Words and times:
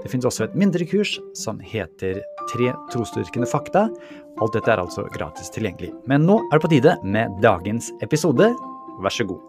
Det 0.00 0.08
finnes 0.08 0.24
også 0.24 0.46
et 0.46 0.56
mindre 0.56 0.86
kurs 0.88 1.18
som 1.36 1.60
heter 1.60 2.22
Tre 2.50 2.72
trosdyrkende 2.90 3.46
fakta. 3.46 3.84
Alt 4.40 4.56
dette 4.56 4.72
er 4.72 4.80
altså 4.80 5.04
gratis 5.14 5.52
tilgjengelig. 5.54 5.92
Men 6.08 6.24
nå 6.26 6.40
er 6.48 6.56
det 6.56 6.64
på 6.64 6.72
tide 6.72 6.96
med 7.04 7.36
dagens 7.44 7.92
episode. 8.02 8.48
Vær 9.04 9.14
så 9.14 9.28
god. 9.28 9.46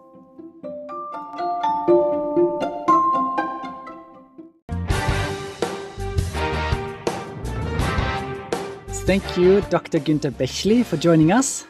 Thank 9.08 9.38
you, 9.38 9.62
Dr. 9.72 10.00
Günther 10.00 10.32
Bechley, 10.32 10.84
for 10.84 10.96
joining 10.96 11.32
us. 11.34 11.66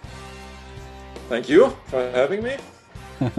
Thank 1.29 1.49
you 1.49 1.71
for 1.85 2.01
having 2.11 2.43
me. 2.43 2.57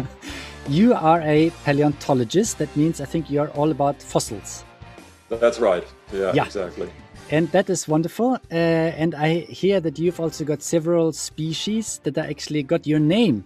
you 0.69 0.95
are 0.95 1.21
a 1.21 1.51
paleontologist. 1.65 2.59
That 2.59 2.75
means 2.75 3.01
I 3.01 3.05
think 3.05 3.31
you 3.31 3.43
are 3.43 3.51
all 3.51 3.71
about 3.71 4.03
fossils. 4.03 4.65
That's 5.41 5.59
right. 5.59 5.85
Yeah, 6.13 6.33
yeah. 6.35 6.45
exactly. 6.45 6.91
And 7.31 7.51
that 7.53 7.71
is 7.71 7.89
wonderful. 7.89 8.35
Uh, 8.51 8.55
and 8.55 9.15
I 9.15 9.41
hear 9.41 9.81
that 9.81 9.99
you've 9.99 10.21
also 10.21 10.45
got 10.45 10.63
several 10.63 11.13
species 11.13 12.01
that 12.05 12.19
are 12.19 12.27
actually 12.27 12.63
got 12.63 12.87
your 12.87 12.99
name. 12.99 13.45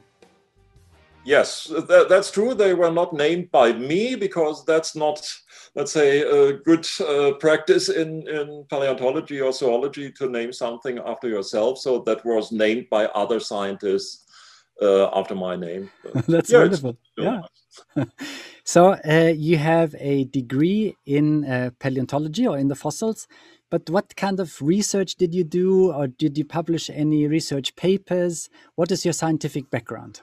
Yes, 1.24 1.64
that, 1.64 2.06
that's 2.08 2.30
true. 2.30 2.54
They 2.54 2.74
were 2.74 2.90
not 2.90 3.12
named 3.12 3.50
by 3.50 3.72
me 3.72 4.14
because 4.14 4.64
that's 4.64 4.94
not, 4.94 5.28
let's 5.74 5.92
say, 5.92 6.22
a 6.22 6.52
good 6.52 6.86
uh, 7.00 7.32
practice 7.40 7.88
in, 7.88 8.26
in 8.28 8.64
paleontology 8.70 9.40
or 9.40 9.52
zoology 9.52 10.12
to 10.12 10.28
name 10.28 10.52
something 10.52 10.98
after 11.04 11.28
yourself. 11.28 11.78
So 11.78 12.00
that 12.00 12.24
was 12.24 12.52
named 12.52 12.86
by 12.90 13.06
other 13.06 13.40
scientists 13.40 14.24
uh, 14.80 15.08
after 15.18 15.34
my 15.34 15.56
name. 15.56 15.90
that's 16.28 16.50
yeah, 16.50 16.58
wonderful. 16.58 16.96
Yeah. 17.16 17.42
So 18.66 18.96
uh, 19.08 19.32
you 19.36 19.58
have 19.58 19.94
a 20.00 20.24
degree 20.24 20.96
in 21.06 21.44
uh, 21.44 21.70
paleontology 21.78 22.48
or 22.48 22.58
in 22.58 22.66
the 22.66 22.74
fossils, 22.74 23.28
but 23.70 23.88
what 23.88 24.16
kind 24.16 24.40
of 24.40 24.60
research 24.60 25.14
did 25.14 25.32
you 25.32 25.44
do, 25.44 25.92
or 25.92 26.08
did 26.08 26.36
you 26.36 26.44
publish 26.44 26.90
any 26.90 27.28
research 27.28 27.76
papers? 27.76 28.50
What 28.74 28.90
is 28.90 29.04
your 29.04 29.14
scientific 29.14 29.70
background? 29.70 30.22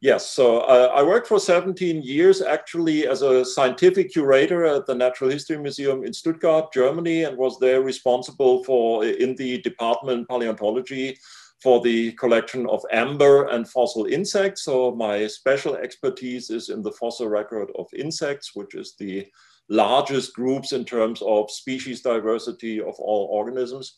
Yes, 0.00 0.28
so 0.28 0.62
uh, 0.62 0.90
I 0.92 1.04
worked 1.04 1.28
for 1.28 1.38
17 1.38 2.02
years 2.02 2.42
actually 2.42 3.06
as 3.06 3.22
a 3.22 3.44
scientific 3.44 4.12
curator 4.12 4.64
at 4.64 4.86
the 4.86 4.96
Natural 4.96 5.30
History 5.30 5.56
Museum 5.56 6.02
in 6.02 6.12
Stuttgart, 6.12 6.72
Germany, 6.72 7.22
and 7.22 7.38
was 7.38 7.60
there 7.60 7.82
responsible 7.82 8.64
for 8.64 9.04
in 9.04 9.36
the 9.36 9.62
department 9.62 10.28
paleontology 10.28 11.16
for 11.62 11.80
the 11.80 12.12
collection 12.12 12.66
of 12.66 12.84
amber 12.90 13.46
and 13.48 13.68
fossil 13.68 14.06
insects. 14.06 14.64
So 14.64 14.94
my 14.94 15.26
special 15.26 15.76
expertise 15.76 16.50
is 16.50 16.68
in 16.68 16.82
the 16.82 16.92
fossil 16.92 17.28
record 17.28 17.70
of 17.78 17.86
insects, 17.94 18.50
which 18.54 18.74
is 18.74 18.94
the 18.98 19.26
largest 19.68 20.34
groups 20.34 20.72
in 20.72 20.84
terms 20.84 21.22
of 21.22 21.50
species 21.50 22.02
diversity 22.02 22.80
of 22.80 22.94
all 22.98 23.28
organisms. 23.30 23.94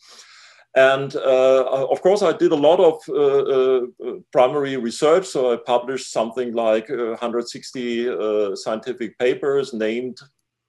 And 0.77 1.15
uh, 1.15 1.87
of 1.91 2.03
course, 2.03 2.23
I 2.23 2.33
did 2.33 2.51
a 2.51 2.57
lot 2.57 2.81
of 2.81 3.01
uh, 3.09 4.09
uh, 4.09 4.17
primary 4.33 4.77
research. 4.77 5.27
So 5.27 5.53
I 5.53 5.57
published 5.57 6.12
something 6.12 6.53
like 6.53 6.89
160 6.89 8.08
uh, 8.08 8.57
scientific 8.57 9.17
papers, 9.19 9.73
named 9.73 10.19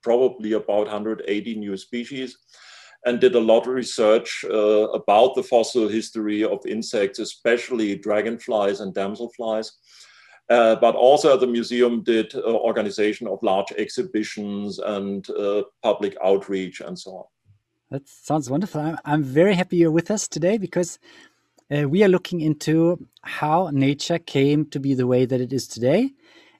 probably 0.03 0.53
about 0.53 0.85
180 0.85 1.55
new 1.55 1.75
species 1.75 2.38
and 3.05 3.19
did 3.19 3.35
a 3.35 3.39
lot 3.39 3.67
of 3.67 3.73
research 3.73 4.43
uh, 4.49 4.89
about 4.89 5.35
the 5.35 5.43
fossil 5.43 5.88
history 5.88 6.43
of 6.43 6.66
insects, 6.66 7.19
especially 7.19 7.95
dragonflies 7.95 8.79
and 8.79 8.93
damselflies. 8.93 9.71
Uh, 10.49 10.75
but 10.75 10.95
also 10.95 11.38
the 11.38 11.47
museum 11.47 12.03
did 12.03 12.35
uh, 12.35 12.41
organization 12.41 13.27
of 13.27 13.39
large 13.41 13.71
exhibitions 13.77 14.77
and 14.77 15.27
uh, 15.31 15.63
public 15.81 16.16
outreach 16.23 16.81
and 16.81 16.97
so 16.99 17.11
on. 17.11 17.23
That 17.89 18.07
sounds 18.07 18.49
wonderful. 18.49 18.81
I'm, 18.81 18.97
I'm 19.05 19.23
very 19.23 19.55
happy 19.55 19.77
you're 19.77 19.91
with 19.91 20.11
us 20.11 20.27
today 20.27 20.57
because 20.57 20.99
uh, 21.72 21.89
we 21.89 22.03
are 22.03 22.07
looking 22.07 22.41
into 22.41 23.07
how 23.23 23.69
nature 23.72 24.19
came 24.19 24.66
to 24.67 24.79
be 24.79 24.93
the 24.93 25.07
way 25.07 25.25
that 25.25 25.41
it 25.41 25.51
is 25.51 25.67
today 25.67 26.11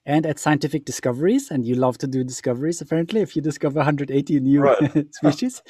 and 0.05 0.25
at 0.25 0.39
scientific 0.39 0.85
discoveries. 0.85 1.49
And 1.49 1.66
you 1.66 1.75
love 1.75 1.97
to 1.99 2.07
do 2.07 2.23
discoveries, 2.23 2.81
apparently, 2.81 3.21
if 3.21 3.35
you 3.35 3.41
discover 3.41 3.77
180 3.79 4.39
new 4.39 4.61
right. 4.61 5.07
species. 5.13 5.61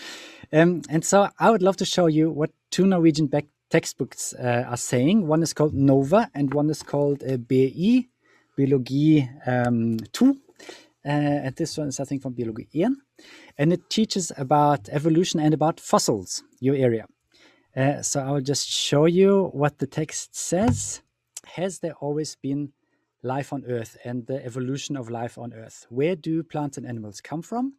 Um, 0.52 0.82
and 0.90 1.06
so 1.06 1.30
I 1.40 1.52
would 1.52 1.62
love 1.62 1.78
to 1.78 1.86
show 1.86 2.08
you 2.08 2.30
what 2.30 2.52
two 2.72 2.86
Norwegian 2.86 3.30
textbooks 3.70 4.34
uh, 4.34 4.66
are 4.68 4.78
saying. 4.78 5.28
One 5.28 5.42
is 5.42 5.54
called 5.54 5.74
NOVA, 5.74 6.32
and 6.34 6.54
one 6.54 6.70
is 6.70 6.84
called 6.84 7.24
uh, 7.24 7.38
BI, 7.38 8.08
Biologi 8.58 9.28
um, 9.48 9.98
2. 10.12 10.30
Uh, 10.30 11.08
and 11.08 11.56
this 11.56 11.78
one 11.78 11.88
is, 11.88 12.00
I 12.00 12.04
think, 12.06 12.22
from 12.22 12.34
Biologi 12.34 12.68
1. 12.74 12.98
And 13.58 13.72
it 13.72 13.90
teaches 13.90 14.32
about 14.38 14.90
evolution 14.90 15.40
and 15.40 15.54
about 15.54 15.80
fossils, 15.80 16.44
your 16.60 16.76
area. 16.76 17.06
Uh, 17.76 18.02
so 18.02 18.22
I 18.22 18.32
will 18.32 18.42
just 18.42 18.70
show 18.70 19.06
you 19.06 19.50
what 19.54 19.80
the 19.80 19.88
text 19.88 20.36
says. 20.36 21.02
Has 21.46 21.80
there 21.80 21.94
always 22.00 22.36
been 22.36 22.72
life 23.26 23.52
on 23.52 23.66
Earth 23.68 23.98
and 24.06 24.28
the 24.28 24.46
evolution 24.46 24.96
of 24.96 25.10
life 25.10 25.38
on 25.38 25.52
Earth. 25.52 25.88
Where 25.90 26.16
do 26.16 26.44
plants 26.44 26.78
and 26.78 26.86
animals 26.86 27.22
come 27.22 27.42
from? 27.42 27.74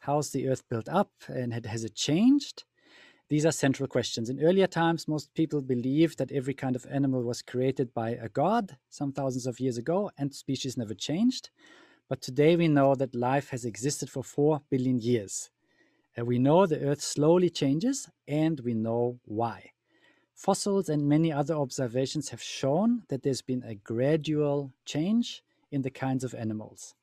How's 0.00 0.30
the 0.30 0.48
Earth 0.48 0.68
built 0.68 0.88
up 0.88 1.12
and 1.28 1.54
has 1.64 1.84
it 1.84 1.94
changed? 1.94 2.64
These 3.28 3.46
are 3.46 3.52
central 3.52 3.86
questions. 3.86 4.28
In 4.28 4.42
earlier 4.42 4.66
times, 4.66 5.06
most 5.06 5.32
people 5.34 5.62
believed 5.62 6.18
that 6.18 6.32
every 6.32 6.54
kind 6.54 6.74
of 6.74 6.86
animal 6.90 7.22
was 7.22 7.40
created 7.42 7.94
by 7.94 8.10
a 8.10 8.28
god 8.28 8.76
some 8.88 9.12
thousands 9.12 9.46
of 9.46 9.60
years 9.60 9.78
ago 9.78 10.10
and 10.18 10.34
species 10.34 10.76
never 10.76 10.94
changed. 10.94 11.50
But 12.08 12.20
today 12.20 12.56
we 12.56 12.66
know 12.66 12.96
that 12.96 13.14
life 13.14 13.50
has 13.50 13.64
existed 13.64 14.10
for 14.10 14.24
4 14.24 14.62
billion 14.68 14.98
years. 14.98 15.50
And 16.16 16.26
we 16.26 16.40
know 16.40 16.66
the 16.66 16.80
Earth 16.80 17.00
slowly 17.00 17.50
changes 17.50 18.08
and 18.26 18.58
we 18.60 18.74
know 18.74 19.20
why. 19.24 19.70
Fossils 20.40 20.88
and 20.88 21.06
many 21.06 21.30
other 21.30 21.52
observations 21.52 22.30
have 22.30 22.40
shown 22.42 23.02
that 23.08 23.22
there's 23.22 23.42
been 23.42 23.62
a 23.62 23.74
gradual 23.74 24.72
change 24.86 25.42
in 25.70 25.82
the 25.82 25.90
kinds 25.90 26.24
of 26.24 26.34
animals. 26.34 26.94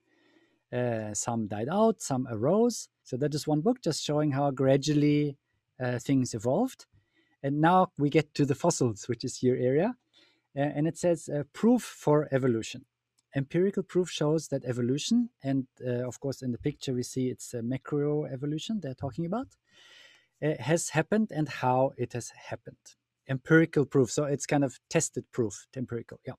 Uh, 0.74 1.14
some 1.14 1.46
died 1.46 1.70
out, 1.72 2.02
some 2.02 2.28
arose. 2.32 2.90
So 3.04 3.16
that 3.18 3.36
is 3.36 3.46
one 3.46 3.62
book 3.62 3.80
just 3.84 4.04
showing 4.04 4.32
how 4.32 4.50
gradually 4.50 5.38
uh, 5.80 6.00
things 6.00 6.34
evolved. 6.34 6.88
And 7.44 7.62
now 7.62 7.92
we 8.00 8.10
get 8.10 8.34
to 8.34 8.44
the 8.44 8.56
fossils, 8.56 9.08
which 9.08 9.24
is 9.24 9.44
your 9.44 9.56
area. 9.56 9.96
Uh, 10.56 10.62
and 10.62 10.88
it 10.88 10.98
says 10.98 11.30
uh, 11.30 11.44
proof 11.54 11.84
for 11.84 12.28
evolution. 12.32 12.86
Empirical 13.36 13.84
proof 13.84 14.10
shows 14.10 14.48
that 14.48 14.66
evolution, 14.66 15.30
and 15.44 15.68
uh, 15.86 16.08
of 16.08 16.20
course, 16.20 16.42
in 16.42 16.54
the 16.54 16.58
picture 16.58 16.92
we 16.92 17.04
see 17.04 17.28
it's 17.28 17.54
macroevolution 17.54 18.82
they're 18.82 18.96
talking 18.96 19.28
about, 19.28 19.50
uh, 20.42 20.54
has 20.60 20.90
happened 20.90 21.32
and 21.32 21.48
how 21.48 21.92
it 21.98 22.14
has 22.14 22.30
happened 22.30 22.96
empirical 23.30 23.86
proof. 23.86 24.12
So 24.12 24.24
it's 24.26 24.46
kind 24.46 24.64
of 24.64 24.80
tested 24.90 25.26
proof, 25.32 25.68
empirical. 25.76 26.20
Yeah. 26.26 26.34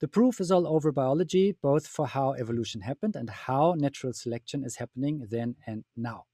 The 0.00 0.08
proof 0.08 0.40
is 0.40 0.50
all 0.50 0.66
over 0.66 0.92
biology, 0.92 1.56
both 1.62 1.86
for 1.86 2.06
how 2.06 2.34
evolution 2.34 2.82
happened 2.82 3.16
and 3.16 3.30
how 3.30 3.74
natural 3.76 4.12
selection 4.12 4.62
is 4.64 4.76
happening 4.76 5.26
then 5.30 5.56
and 5.66 5.84
now. 5.96 6.24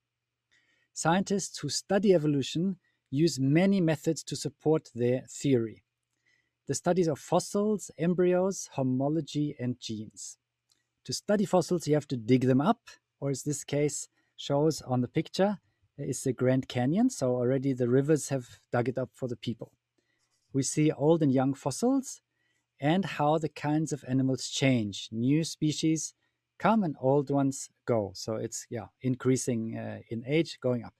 Scientists 0.92 1.59
who 1.59 1.69
study 1.69 2.12
evolution 2.12 2.76
use 3.10 3.38
many 3.38 3.80
methods 3.80 4.24
to 4.24 4.36
support 4.36 4.89
their 4.95 5.22
theory. 5.28 5.84
The 6.66 6.74
studies 6.74 7.09
of 7.09 7.18
fossils, 7.18 7.91
embryos, 7.98 8.68
homology, 8.72 9.54
and 9.60 9.78
genes. 9.78 10.39
To 11.04 11.12
study 11.12 11.45
fossils, 11.45 11.86
you 11.86 11.95
have 11.95 12.09
to 12.09 12.16
dig 12.16 12.47
them 12.47 12.60
up, 12.60 12.80
or 13.21 13.30
as 13.30 13.42
this 13.42 13.65
case 13.65 14.09
shows 14.36 14.80
on 14.83 15.01
the 15.03 15.09
picture, 15.09 15.59
is 15.98 16.22
the 16.22 16.33
Grand 16.33 16.68
Canyon. 16.68 17.10
So 17.10 17.36
already 17.36 17.72
the 17.72 17.89
rivers 17.89 18.28
have 18.30 18.47
dug 18.72 18.89
it 18.89 18.98
up 18.98 19.10
for 19.12 19.28
the 19.28 19.36
people. 19.36 19.72
We 20.53 20.63
see 20.63 20.91
old 20.93 21.22
and 21.22 21.33
young 21.33 21.54
fossils 21.54 22.21
and 22.81 23.04
how 23.04 23.39
the 23.39 23.49
kinds 23.49 23.93
of 23.93 24.04
animals 24.09 24.49
change. 24.49 25.09
New 25.13 25.45
species 25.45 26.15
come 26.59 26.83
and 26.83 26.97
old 27.01 27.31
ones 27.31 27.71
go. 27.87 28.13
So 28.15 28.37
it's 28.37 28.66
yeah 28.71 28.87
increasing 29.01 29.77
uh, 29.77 29.99
in 30.10 30.25
age, 30.27 30.59
going 30.60 30.84
up. 30.84 30.95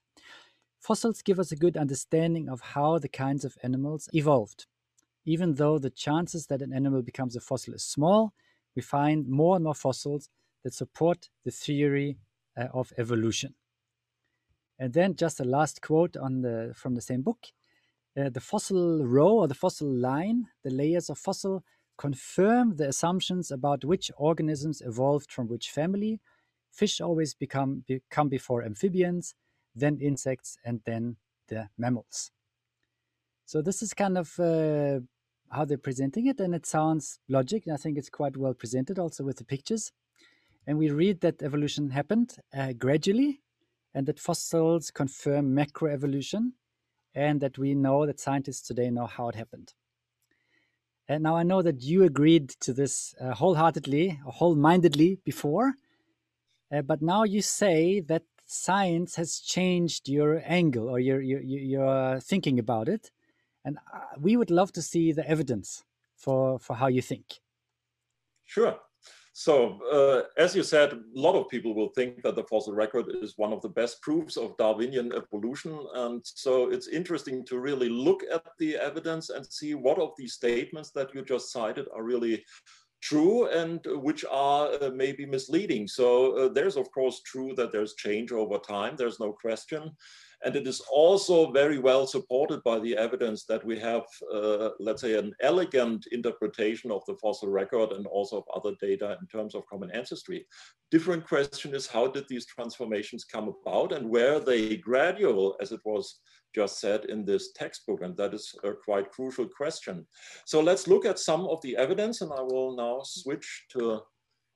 Fossils 0.79 1.21
give 1.21 1.39
us 1.39 1.51
a 1.51 1.55
good 1.55 1.77
understanding 1.77 2.49
of 2.49 2.59
how 2.59 2.99
the 2.99 3.07
kinds 3.07 3.45
of 3.45 3.57
animals 3.63 4.09
evolved. 4.13 4.65
Even 5.25 5.55
though 5.55 5.79
the 5.79 5.89
chances 5.89 6.47
that 6.47 6.61
an 6.61 6.73
animal 6.73 7.01
becomes 7.01 7.35
a 7.35 7.39
fossil 7.39 7.73
is 7.73 7.83
small, 7.83 8.33
we 8.75 8.81
find 8.81 9.27
more 9.27 9.55
and 9.55 9.63
more 9.63 9.75
fossils 9.75 10.29
that 10.63 10.73
support 10.73 11.29
the 11.45 11.51
theory 11.51 12.17
uh, 12.57 12.67
of 12.73 12.91
evolution. 12.97 13.53
And 14.79 14.91
then 14.93 15.15
just 15.15 15.39
a 15.39 15.45
last 15.45 15.81
quote 15.81 16.17
on 16.17 16.41
the 16.41 16.73
from 16.75 16.95
the 16.95 17.01
same 17.01 17.21
book. 17.21 17.47
Uh, 18.17 18.29
the 18.29 18.41
fossil 18.41 19.05
row 19.05 19.39
or 19.39 19.47
the 19.47 19.55
fossil 19.55 19.89
line, 19.89 20.47
the 20.63 20.69
layers 20.69 21.09
of 21.09 21.17
fossil, 21.17 21.63
confirm 21.97 22.75
the 22.75 22.87
assumptions 22.87 23.51
about 23.51 23.85
which 23.85 24.11
organisms 24.17 24.81
evolved 24.85 25.31
from 25.31 25.47
which 25.47 25.69
family. 25.69 26.19
Fish 26.71 27.01
always 27.01 27.33
become 27.33 27.83
become 27.87 28.29
before 28.29 28.63
amphibians, 28.63 29.35
then 29.75 29.97
insects, 29.99 30.57
and 30.65 30.81
then 30.85 31.17
the 31.47 31.69
mammals. 31.77 32.31
So 33.45 33.61
this 33.61 33.81
is 33.81 33.93
kind 33.93 34.17
of 34.17 34.39
uh, 34.39 34.99
how 35.49 35.65
they're 35.65 35.77
presenting 35.77 36.27
it, 36.27 36.39
and 36.39 36.55
it 36.55 36.65
sounds 36.65 37.19
logic. 37.29 37.67
And 37.67 37.73
I 37.73 37.77
think 37.77 37.97
it's 37.97 38.09
quite 38.09 38.37
well 38.37 38.53
presented, 38.53 38.97
also 38.97 39.23
with 39.23 39.37
the 39.37 39.45
pictures. 39.45 39.91
And 40.65 40.77
we 40.77 40.89
read 40.89 41.21
that 41.21 41.43
evolution 41.43 41.89
happened 41.89 42.37
uh, 42.57 42.73
gradually, 42.73 43.41
and 43.93 44.07
that 44.07 44.19
fossils 44.19 44.91
confirm 44.91 45.53
macroevolution, 45.55 46.53
and 47.15 47.41
that 47.41 47.57
we 47.57 47.75
know 47.75 48.05
that 48.05 48.19
scientists 48.19 48.67
today 48.67 48.89
know 48.89 49.05
how 49.05 49.29
it 49.29 49.35
happened. 49.35 49.73
And 51.07 51.23
now 51.23 51.35
I 51.35 51.43
know 51.43 51.61
that 51.61 51.81
you 51.81 52.03
agreed 52.03 52.49
to 52.61 52.73
this 52.73 53.13
uh, 53.19 53.33
wholeheartedly, 53.33 54.21
whole-mindedly 54.25 55.19
before, 55.25 55.73
uh, 56.71 56.81
but 56.81 57.01
now 57.01 57.23
you 57.23 57.41
say 57.41 57.99
that 57.99 58.23
science 58.45 59.15
has 59.15 59.39
changed 59.39 60.09
your 60.09 60.41
angle 60.45 60.89
or 60.89 60.99
your 60.99 61.21
your, 61.21 61.41
your 61.41 62.19
thinking 62.19 62.57
about 62.59 62.87
it, 62.87 63.11
and 63.65 63.77
uh, 63.93 63.99
we 64.17 64.37
would 64.37 64.49
love 64.49 64.71
to 64.73 64.81
see 64.81 65.11
the 65.11 65.27
evidence 65.29 65.83
for 66.15 66.59
for 66.59 66.75
how 66.77 66.87
you 66.87 67.01
think. 67.01 67.41
Sure. 68.45 68.79
So, 69.35 69.79
uh, 69.91 70.29
as 70.39 70.55
you 70.55 70.61
said, 70.61 70.93
a 70.93 70.99
lot 71.15 71.33
of 71.33 71.49
people 71.49 71.73
will 71.73 71.89
think 71.89 72.21
that 72.21 72.35
the 72.35 72.43
fossil 72.43 72.73
record 72.73 73.07
is 73.19 73.33
one 73.35 73.51
of 73.51 73.63
the 73.63 73.69
best 73.69 73.99
proofs 74.03 74.37
of 74.37 74.55
Darwinian 74.57 75.11
evolution. 75.11 75.75
And 75.95 76.21
so 76.23 76.69
it's 76.69 76.87
interesting 76.87 77.43
to 77.45 77.59
really 77.59 77.89
look 77.89 78.21
at 78.31 78.45
the 78.59 78.75
evidence 78.75 79.31
and 79.31 79.43
see 79.43 79.73
what 79.73 79.97
of 79.97 80.11
these 80.19 80.33
statements 80.33 80.91
that 80.91 81.15
you 81.15 81.25
just 81.25 81.51
cited 81.51 81.87
are 81.95 82.03
really 82.03 82.45
true 83.01 83.47
and 83.47 83.81
which 84.03 84.23
are 84.29 84.69
uh, 84.81 84.91
maybe 84.93 85.25
misleading. 85.25 85.87
So 85.87 86.37
uh, 86.37 86.49
there's 86.53 86.77
of 86.77 86.91
course 86.91 87.21
true 87.25 87.53
that 87.57 87.71
there's 87.71 87.95
change 87.95 88.31
over 88.31 88.59
time, 88.59 88.95
there's 88.95 89.19
no 89.19 89.33
question. 89.33 89.91
And 90.45 90.55
it 90.55 90.67
is 90.67 90.81
also 90.91 91.51
very 91.51 91.77
well 91.77 92.05
supported 92.05 92.61
by 92.63 92.79
the 92.79 92.97
evidence 92.97 93.45
that 93.45 93.63
we 93.65 93.79
have, 93.79 94.03
uh, 94.33 94.69
let's 94.79 95.01
say, 95.01 95.17
an 95.17 95.33
elegant 95.41 96.07
interpretation 96.11 96.91
of 96.91 97.01
the 97.07 97.15
fossil 97.21 97.49
record 97.49 97.93
and 97.93 98.05
also 98.07 98.37
of 98.37 98.43
other 98.53 98.75
data 98.81 99.17
in 99.21 99.27
terms 99.27 99.55
of 99.55 99.65
common 99.67 99.89
ancestry. 99.91 100.45
Different 100.91 101.25
question 101.25 101.73
is 101.73 101.87
how 101.87 102.07
did 102.07 102.27
these 102.27 102.45
transformations 102.45 103.23
come 103.23 103.53
about 103.61 103.93
and 103.93 104.09
were 104.09 104.39
they 104.39 104.77
gradual, 104.77 105.55
as 105.61 105.71
it 105.71 105.81
was 105.85 106.19
just 106.53 106.79
said 106.79 107.05
in 107.05 107.25
this 107.25 107.53
textbook? 107.53 108.01
And 108.01 108.15
that 108.17 108.33
is 108.33 108.53
a 108.63 108.73
quite 108.73 109.11
crucial 109.11 109.47
question. 109.47 110.05
So 110.45 110.61
let's 110.61 110.87
look 110.87 111.05
at 111.05 111.19
some 111.19 111.47
of 111.47 111.61
the 111.61 111.77
evidence 111.77 112.21
and 112.21 112.31
I 112.31 112.41
will 112.41 112.75
now 112.75 113.01
switch 113.03 113.65
to 113.71 114.01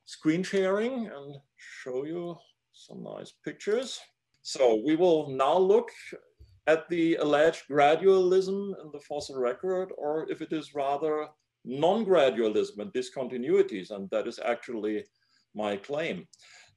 screen 0.06 0.44
sharing 0.44 1.08
and 1.08 1.36
show 1.58 2.06
you 2.06 2.38
some 2.74 3.04
nice 3.04 3.34
pictures. 3.44 4.00
So 4.48 4.82
we 4.86 4.96
will 4.96 5.28
now 5.28 5.58
look 5.58 5.92
at 6.68 6.88
the 6.88 7.16
alleged 7.16 7.64
gradualism 7.70 8.82
in 8.82 8.92
the 8.94 9.02
fossil 9.02 9.38
record, 9.38 9.90
or 9.98 10.26
if 10.32 10.42
it 10.42 10.54
is 10.54 10.74
rather 10.74 11.28
non-gradualism 11.66 12.80
and 12.80 12.94
discontinuities, 12.94 13.92
and 13.92 14.10
that 14.10 14.26
is 14.26 14.40
actually 14.40 15.04
my 15.54 15.76
claim. 15.76 16.26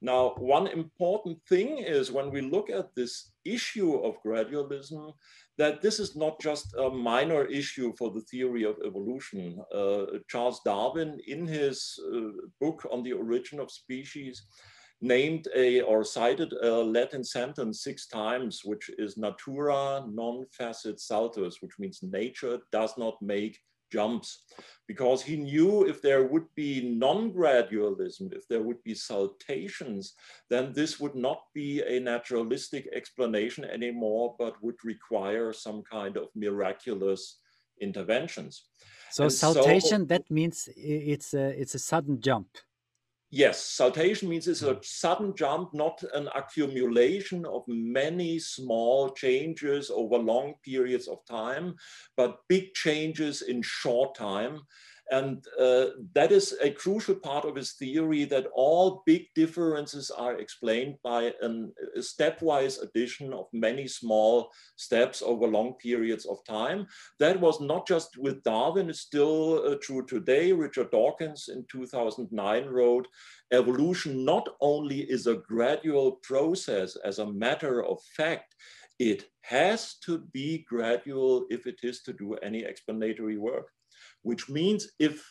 Now, 0.01 0.33
one 0.37 0.67
important 0.67 1.37
thing 1.47 1.77
is 1.77 2.11
when 2.11 2.29
we 2.29 2.41
look 2.41 2.69
at 2.69 2.93
this 2.93 3.31
issue 3.45 3.93
of 4.03 4.21
gradualism, 4.21 5.13
that 5.57 5.81
this 5.81 5.97
is 5.97 6.13
not 6.13 6.41
just 6.41 6.75
a 6.77 6.89
minor 6.89 7.45
issue 7.45 7.93
for 7.97 8.11
the 8.11 8.25
theory 8.29 8.65
of 8.65 8.81
evolution. 8.85 9.63
Uh, 9.73 10.17
Charles 10.27 10.59
Darwin, 10.65 11.21
in 11.25 11.47
his 11.47 11.97
uh, 12.13 12.31
book 12.59 12.85
on 12.91 13.01
the 13.01 13.13
origin 13.13 13.61
of 13.61 13.71
species, 13.71 14.45
named 15.01 15.47
a 15.55 15.81
or 15.81 16.03
cited 16.03 16.53
a 16.53 16.71
Latin 16.71 17.23
sentence 17.23 17.83
six 17.83 18.07
times, 18.07 18.61
which 18.63 18.89
is 18.97 19.17
natura 19.17 20.05
non 20.07 20.45
facit 20.51 20.99
saltus, 20.99 21.57
which 21.61 21.79
means 21.79 22.03
nature 22.03 22.59
does 22.71 22.97
not 22.97 23.21
make 23.21 23.57
jumps 23.91 24.45
because 24.87 25.21
he 25.21 25.35
knew 25.35 25.85
if 25.85 26.01
there 26.01 26.25
would 26.25 26.47
be 26.55 26.81
non-gradualism, 26.81 28.33
if 28.33 28.47
there 28.47 28.61
would 28.61 28.81
be 28.83 28.95
saltations, 28.95 30.13
then 30.49 30.73
this 30.73 30.99
would 30.99 31.15
not 31.15 31.43
be 31.53 31.81
a 31.81 31.99
naturalistic 31.99 32.87
explanation 32.93 33.65
anymore, 33.65 34.35
but 34.39 34.61
would 34.63 34.75
require 34.83 35.53
some 35.53 35.83
kind 35.83 36.17
of 36.17 36.27
miraculous 36.35 37.39
interventions. 37.81 38.63
So 39.11 39.23
and 39.23 39.31
saltation, 39.31 39.99
so, 39.99 40.05
that 40.05 40.31
means 40.31 40.69
it's 40.75 41.33
a, 41.33 41.59
it's 41.61 41.75
a 41.75 41.79
sudden 41.79 42.21
jump. 42.21 42.47
Yes, 43.33 43.63
saltation 43.63 44.27
means 44.27 44.49
it's 44.49 44.61
a 44.61 44.73
hmm. 44.73 44.79
sudden 44.81 45.33
jump, 45.35 45.73
not 45.73 46.03
an 46.13 46.27
accumulation 46.35 47.45
of 47.45 47.63
many 47.65 48.37
small 48.39 49.09
changes 49.11 49.89
over 49.89 50.17
long 50.17 50.55
periods 50.65 51.07
of 51.07 51.25
time, 51.25 51.75
but 52.17 52.39
big 52.49 52.73
changes 52.73 53.41
in 53.41 53.61
short 53.61 54.15
time. 54.15 54.59
And 55.11 55.45
uh, 55.59 55.87
that 56.13 56.31
is 56.31 56.55
a 56.61 56.71
crucial 56.71 57.15
part 57.15 57.43
of 57.43 57.57
his 57.57 57.73
theory 57.73 58.23
that 58.25 58.47
all 58.53 59.03
big 59.05 59.25
differences 59.35 60.09
are 60.09 60.37
explained 60.37 60.95
by 61.03 61.33
an, 61.41 61.73
a 61.97 61.99
stepwise 61.99 62.81
addition 62.81 63.33
of 63.33 63.47
many 63.51 63.89
small 63.89 64.49
steps 64.77 65.21
over 65.21 65.45
long 65.47 65.73
periods 65.73 66.25
of 66.25 66.41
time. 66.45 66.87
That 67.19 67.41
was 67.41 67.59
not 67.59 67.85
just 67.85 68.17
with 68.17 68.41
Darwin, 68.43 68.89
it's 68.89 69.01
still 69.01 69.61
uh, 69.67 69.75
true 69.81 70.05
today. 70.05 70.53
Richard 70.53 70.91
Dawkins 70.91 71.49
in 71.49 71.65
2009 71.69 72.65
wrote, 72.67 73.07
evolution 73.51 74.23
not 74.23 74.47
only 74.61 75.01
is 75.01 75.27
a 75.27 75.41
gradual 75.45 76.13
process 76.23 76.95
as 77.03 77.19
a 77.19 77.33
matter 77.33 77.83
of 77.83 78.01
fact, 78.15 78.55
it 78.97 79.25
has 79.41 79.95
to 80.05 80.19
be 80.31 80.65
gradual 80.69 81.47
if 81.49 81.67
it 81.67 81.79
is 81.83 82.01
to 82.03 82.13
do 82.13 82.35
any 82.35 82.63
explanatory 82.63 83.37
work 83.37 83.67
which 84.23 84.49
means 84.49 84.91
if 84.99 85.23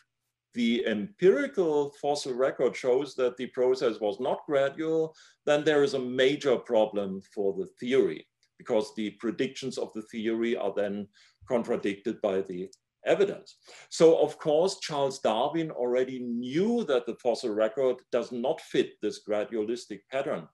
the 0.55 0.85
empirical 0.87 1.95
fossil 2.01 2.35
record 2.35 2.75
shows 2.75 3.15
that 3.15 3.37
the 3.37 3.47
process 3.49 4.01
was 4.01 4.19
not 4.19 4.41
gradual, 4.47 5.15
then 5.47 5.63
there 5.65 5.85
is 5.85 5.95
a 5.95 5.99
major 5.99 6.57
problem 6.57 7.21
for 7.35 7.55
the 7.55 7.67
theory 7.79 8.27
because 8.59 8.93
the 8.95 9.11
predictions 9.21 9.79
of 9.79 9.93
the 9.95 10.03
theory 10.03 10.57
are 10.57 10.73
then 10.77 11.07
contradicted 11.49 12.21
by 12.21 12.41
the 12.43 12.69
evidence. 13.07 13.57
So 13.91 14.19
of 14.19 14.39
course, 14.39 14.79
Charles 14.81 15.21
Darwin 15.21 15.71
already 15.71 16.21
knew 16.21 16.85
that 16.85 17.07
the 17.07 17.17
fossil 17.23 17.51
record 17.51 17.97
does 18.13 18.33
not 18.33 18.61
fit 18.61 19.01
this 19.01 19.21
gradualistic 19.27 20.01
pattern. 20.11 20.47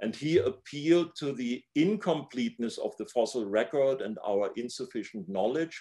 And 0.00 0.14
he 0.14 0.38
appealed 0.38 1.12
to 1.20 1.32
the 1.32 1.62
incompleteness 1.76 2.78
of 2.78 2.92
the 2.98 3.06
fossil 3.06 3.46
record 3.46 4.00
and 4.02 4.18
our 4.26 4.50
insufficient 4.56 5.28
knowledge. 5.28 5.80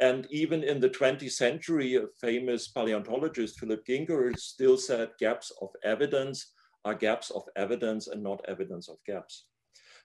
And 0.00 0.26
even 0.30 0.64
in 0.64 0.80
the 0.80 0.88
20th 0.88 1.32
century, 1.32 1.96
a 1.96 2.06
famous 2.20 2.68
paleontologist, 2.68 3.60
Philip 3.60 3.84
Gingerich, 3.86 4.38
still 4.38 4.78
said 4.78 5.10
gaps 5.18 5.52
of 5.60 5.68
evidence 5.84 6.52
are 6.86 6.94
gaps 6.94 7.30
of 7.30 7.42
evidence 7.56 8.08
and 8.08 8.22
not 8.22 8.42
evidence 8.48 8.88
of 8.88 8.96
gaps. 9.06 9.44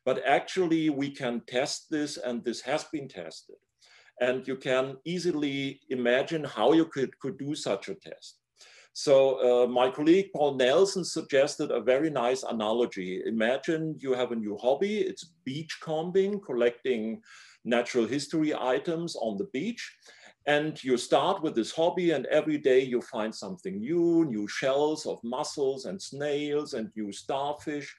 But 0.04 0.22
actually, 0.26 0.90
we 0.90 1.10
can 1.10 1.42
test 1.48 1.90
this, 1.90 2.18
and 2.18 2.44
this 2.44 2.62
has 2.62 2.84
been 2.86 3.08
tested. 3.08 3.56
And 4.20 4.48
you 4.48 4.58
can 4.58 4.98
easily 5.06 5.80
imagine 5.90 6.44
how 6.44 6.74
you 6.74 6.86
could, 6.86 7.18
could 7.20 7.38
do 7.38 7.56
such 7.56 7.90
a 7.90 7.96
test. 7.96 8.40
So 8.98 9.66
uh, 9.66 9.68
my 9.68 9.90
colleague 9.90 10.30
Paul 10.34 10.56
Nelson 10.56 11.04
suggested 11.04 11.70
a 11.70 11.82
very 11.82 12.10
nice 12.10 12.44
analogy. 12.44 13.22
Imagine 13.26 13.98
you 14.00 14.14
have 14.14 14.32
a 14.32 14.38
new 14.38 14.58
hobby, 14.58 15.00
it's 15.00 15.34
beach 15.44 15.80
combing, 15.82 16.40
collecting 16.40 17.22
natural 17.66 18.08
history 18.08 18.54
items 18.54 19.16
on 19.16 19.38
the 19.38 19.50
beach. 19.52 19.98
And 20.48 20.82
you 20.84 20.96
start 20.98 21.42
with 21.42 21.56
this 21.56 21.72
hobby 21.72 22.12
and 22.12 22.28
every 22.28 22.60
day 22.60 22.80
you 22.80 23.02
find 23.02 23.34
something 23.34 23.80
new, 23.80 24.26
new 24.26 24.48
shells 24.48 25.06
of 25.08 25.20
mussels 25.24 25.86
and 25.86 26.00
snails 26.00 26.74
and 26.76 26.92
new 26.96 27.12
starfish. 27.12 27.94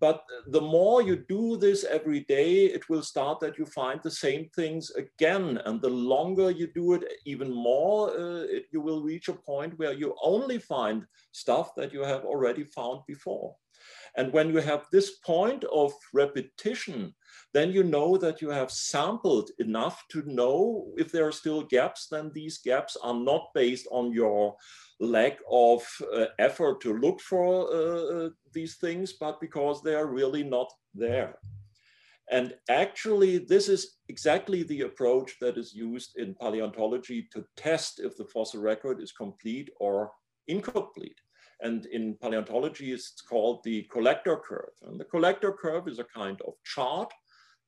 But 0.00 0.24
the 0.46 0.62
more 0.62 1.02
you 1.02 1.24
do 1.28 1.58
this 1.58 1.84
every 1.84 2.20
day, 2.20 2.64
it 2.64 2.88
will 2.88 3.02
start 3.02 3.38
that 3.40 3.58
you 3.58 3.66
find 3.66 4.00
the 4.02 4.10
same 4.10 4.48
things 4.56 4.90
again. 4.92 5.58
And 5.66 5.82
the 5.82 5.90
longer 5.90 6.50
you 6.50 6.68
do 6.68 6.94
it, 6.94 7.04
even 7.26 7.52
more, 7.52 8.10
uh, 8.10 8.44
it, 8.44 8.64
you 8.72 8.80
will 8.80 9.02
reach 9.02 9.28
a 9.28 9.34
point 9.34 9.78
where 9.78 9.92
you 9.92 10.16
only 10.22 10.58
find 10.58 11.04
stuff 11.32 11.74
that 11.76 11.92
you 11.92 12.02
have 12.02 12.24
already 12.24 12.64
found 12.64 13.02
before. 13.06 13.54
And 14.16 14.32
when 14.32 14.50
you 14.50 14.58
have 14.58 14.86
this 14.90 15.18
point 15.18 15.64
of 15.64 15.92
repetition, 16.12 17.14
then 17.52 17.70
you 17.72 17.82
know 17.82 18.16
that 18.16 18.40
you 18.40 18.50
have 18.50 18.70
sampled 18.70 19.50
enough 19.58 20.04
to 20.10 20.22
know 20.26 20.92
if 20.96 21.10
there 21.10 21.26
are 21.26 21.32
still 21.32 21.62
gaps, 21.62 22.08
then 22.10 22.30
these 22.34 22.58
gaps 22.58 22.96
are 23.02 23.14
not 23.14 23.48
based 23.54 23.86
on 23.90 24.12
your 24.12 24.56
lack 25.00 25.38
of 25.50 25.82
uh, 26.14 26.26
effort 26.38 26.80
to 26.82 26.98
look 26.98 27.20
for 27.20 27.72
uh, 27.72 28.26
uh 28.26 28.28
these 28.52 28.76
things, 28.76 29.14
but 29.14 29.40
because 29.40 29.82
they 29.82 29.94
are 29.94 30.06
really 30.06 30.44
not 30.44 30.70
there. 30.94 31.38
And 32.30 32.54
actually, 32.68 33.38
this 33.38 33.68
is 33.68 33.98
exactly 34.08 34.62
the 34.62 34.82
approach 34.82 35.36
that 35.40 35.58
is 35.58 35.74
used 35.74 36.16
in 36.16 36.36
paleontology 36.36 37.28
to 37.32 37.44
test 37.56 37.98
if 37.98 38.16
the 38.16 38.24
fossil 38.24 38.62
record 38.62 39.02
is 39.02 39.10
complete 39.10 39.68
or 39.80 40.12
incomplete. 40.46 41.20
And 41.62 41.86
in 41.86 42.16
paleontology, 42.20 42.92
it's 42.92 43.20
called 43.20 43.60
the 43.64 43.82
collector 43.92 44.36
curve. 44.36 44.72
And 44.82 44.98
the 44.98 45.04
collector 45.04 45.52
curve 45.52 45.88
is 45.88 45.98
a 45.98 46.04
kind 46.04 46.40
of 46.46 46.54
chart. 46.64 47.12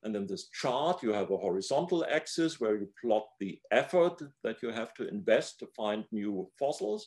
And 0.02 0.16
in 0.16 0.26
this 0.26 0.48
chart, 0.48 1.02
you 1.02 1.12
have 1.12 1.30
a 1.30 1.36
horizontal 1.36 2.04
axis 2.10 2.58
where 2.58 2.76
you 2.76 2.88
plot 3.00 3.26
the 3.38 3.58
effort 3.70 4.20
that 4.42 4.62
you 4.62 4.70
have 4.70 4.94
to 4.94 5.06
invest 5.08 5.58
to 5.60 5.66
find 5.76 6.04
new 6.10 6.50
fossils. 6.58 7.06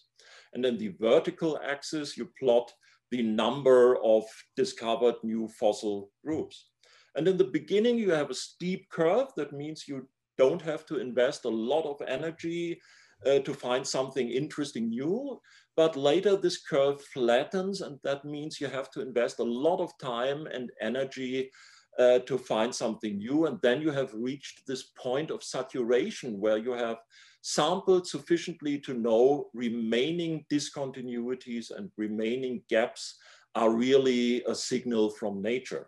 And 0.54 0.64
then 0.64 0.78
the 0.78 0.96
vertical 1.00 1.60
axis, 1.66 2.16
you 2.16 2.30
plot 2.40 2.72
the 3.12 3.24
number 3.24 3.98
of 4.04 4.24
discovered 4.56 5.16
new 5.24 5.48
fossil 5.60 6.12
groups. 6.24 6.70
And 7.16 7.28
in 7.28 7.38
the 7.38 7.46
beginning, 7.46 7.98
you 7.98 8.12
have 8.12 8.30
a 8.30 8.36
steep 8.36 8.90
curve. 8.90 9.28
That 9.36 9.54
means 9.54 9.88
you 9.88 10.08
don't 10.38 10.62
have 10.62 10.86
to 10.88 11.00
invest 11.00 11.46
a 11.46 11.50
lot 11.50 11.86
of 11.86 12.02
energy 12.08 12.80
uh, 13.26 13.40
to 13.40 13.54
find 13.54 13.86
something 13.86 14.30
interesting 14.30 14.90
new. 14.90 15.40
But 15.76 15.96
later 15.96 16.38
this 16.38 16.62
curve 16.62 17.02
flattens 17.02 17.82
and 17.82 18.00
that 18.04 18.24
means 18.24 18.62
you 18.62 18.68
have 18.68 18.90
to 18.92 19.02
invest 19.02 19.40
a 19.40 19.44
lot 19.44 19.82
of 19.82 19.98
time 19.98 20.48
and 20.48 20.72
energy 20.82 21.52
uh, 22.00 22.20
to 22.20 22.38
find 22.38 22.74
something 22.74 23.18
new. 23.18 23.46
And 23.46 23.60
then 23.62 23.82
you 23.82 23.92
have 23.92 24.14
reached 24.14 24.68
this 24.68 24.84
point 24.98 25.32
of 25.32 25.44
saturation 25.44 26.40
where 26.40 26.58
you 26.58 26.74
have 26.74 26.98
sampled 27.42 28.08
sufficiently 28.08 28.80
to 28.80 28.94
know 28.94 29.50
remaining 29.54 30.46
discontinuities 30.52 31.72
and 31.76 31.92
remaining 31.98 32.64
gaps 32.70 33.18
are 33.54 33.70
really 33.70 34.44
a 34.46 34.56
signal 34.56 35.10
from 35.10 35.42
nature. 35.42 35.88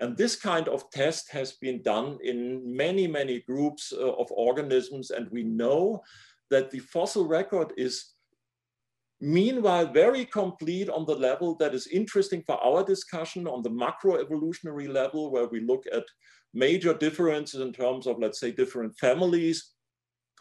And 0.00 0.16
this 0.16 0.36
kind 0.36 0.68
of 0.68 0.90
test 0.90 1.30
has 1.32 1.52
been 1.52 1.82
done 1.82 2.18
in 2.22 2.76
many, 2.76 3.06
many 3.06 3.40
groups 3.40 3.92
uh, 3.92 4.12
of 4.12 4.30
organisms. 4.30 5.10
And 5.10 5.28
we 5.30 5.42
know 5.44 6.02
that 6.52 6.70
the 6.70 6.78
fossil 6.78 7.26
record 7.26 7.72
is 7.78 8.12
meanwhile 9.20 9.86
very 9.86 10.24
complete 10.26 10.88
on 10.90 11.06
the 11.06 11.14
level 11.14 11.56
that 11.56 11.74
is 11.74 11.86
interesting 11.86 12.42
for 12.44 12.62
our 12.62 12.84
discussion 12.84 13.46
on 13.46 13.62
the 13.62 13.70
macroevolutionary 13.70 14.88
level 14.92 15.32
where 15.32 15.48
we 15.48 15.60
look 15.60 15.84
at 15.92 16.04
major 16.52 16.92
differences 16.92 17.60
in 17.60 17.72
terms 17.72 18.06
of 18.06 18.18
let's 18.18 18.38
say 18.38 18.50
different 18.50 18.94
families. 18.98 19.70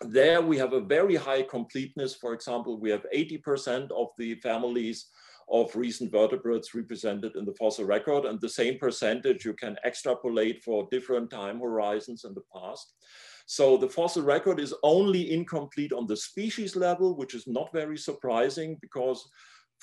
There 0.01 0.41
we 0.41 0.57
have 0.57 0.73
a 0.73 0.81
very 0.81 1.15
high 1.15 1.43
completeness. 1.43 2.15
For 2.15 2.33
example 2.33 2.77
we 2.77 2.89
have 2.89 3.05
80% 3.15 3.89
of 3.91 4.07
the 4.17 4.35
families 4.41 5.07
of 5.49 5.73
recent 5.75 6.11
vertebrates 6.11 6.75
represented 6.75 7.35
in 7.35 7.45
the 7.45 7.55
fossil 7.59 7.85
record 7.85 8.25
and 8.25 8.39
the 8.41 8.49
same 8.49 8.77
percentage 8.79 9.45
you 9.45 9.53
can 9.53 9.77
extrapolate 9.85 10.61
for 10.63 10.87
different 10.91 11.29
time 11.29 11.59
horizons 11.59 12.25
in 12.25 12.33
the 12.33 12.43
past 12.53 12.95
so 13.51 13.75
the 13.75 13.89
fossil 13.89 14.23
record 14.23 14.61
is 14.61 14.73
only 14.81 15.33
incomplete 15.33 15.91
on 15.91 16.07
the 16.07 16.15
species 16.15 16.77
level, 16.77 17.17
which 17.17 17.35
is 17.35 17.47
not 17.47 17.69
very 17.73 17.97
surprising 17.97 18.77
because 18.81 19.29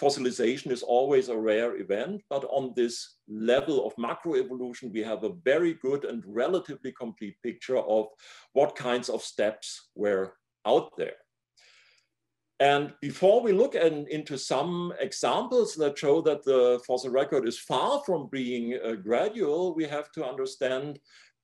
fossilization 0.01 0.73
is 0.73 0.83
always 0.83 1.29
a 1.29 1.37
rare 1.37 1.77
event. 1.77 2.23
But 2.31 2.45
on 2.45 2.73
this 2.75 3.17
level 3.29 3.87
of 3.87 3.95
macroevolution, 3.97 4.91
we 4.91 5.01
have 5.01 5.23
a 5.23 5.35
very 5.45 5.75
good 5.75 6.07
and 6.07 6.25
relatively 6.27 6.93
complete 6.93 7.37
picture 7.43 7.77
of 7.77 8.07
what 8.55 8.75
kinds 8.75 9.11
of 9.11 9.21
steps 9.21 9.91
were 9.95 10.33
out 10.67 10.97
there. 10.97 11.19
And 12.61 12.95
before 13.01 13.43
we 13.43 13.53
look 13.53 13.75
in, 13.75 14.07
into 14.09 14.37
some 14.37 14.93
examples 14.99 15.75
that 15.77 15.97
show 15.99 16.21
that 16.23 16.43
the 16.43 16.81
fossil 16.87 17.11
record 17.11 17.47
is 17.47 17.59
far 17.59 18.03
from 18.05 18.29
being 18.33 18.79
uh, 18.83 18.95
gradual, 18.95 19.77
we 19.77 19.85
have 19.85 20.11
to 20.13 20.25
understand 20.25 20.99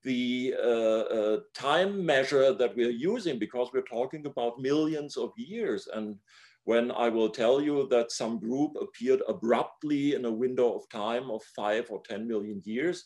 the 0.05 0.55
uh, 0.63 1.01
uh, 1.19 1.41
time 1.55 2.05
measure 2.05 2.53
that 2.53 2.77
we're 2.77 2.91
using 2.91 3.39
because 3.39 3.71
we're 3.73 3.83
talking 3.83 4.27
about 4.27 4.61
millions 4.61 5.17
of 5.17 5.33
years. 5.37 5.89
And 5.93 6.17
when 6.65 6.93
I 6.93 7.09
will 7.09 7.31
tell 7.31 7.61
you 7.61 7.89
that 7.89 8.13
some 8.13 8.39
group 8.39 8.73
appeared 8.81 9.23
abruptly 9.29 10.15
in 10.15 10.25
a 10.25 10.33
window 10.33 10.75
of 10.75 10.89
time 10.91 11.31
of 11.31 11.43
five 11.57 11.91
or 11.91 12.03
10 12.09 12.29
million 12.29 12.61
years, 12.65 13.05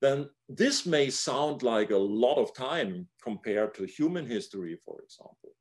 then 0.00 0.28
this 0.48 0.86
may 0.86 1.10
sound 1.10 1.62
like 1.62 1.90
a 1.90 1.96
lot 1.96 2.36
of 2.36 2.54
time 2.54 3.08
compared 3.22 3.74
to 3.74 3.84
human 3.84 4.26
history, 4.26 4.78
for 4.84 5.00
example. 5.02 5.54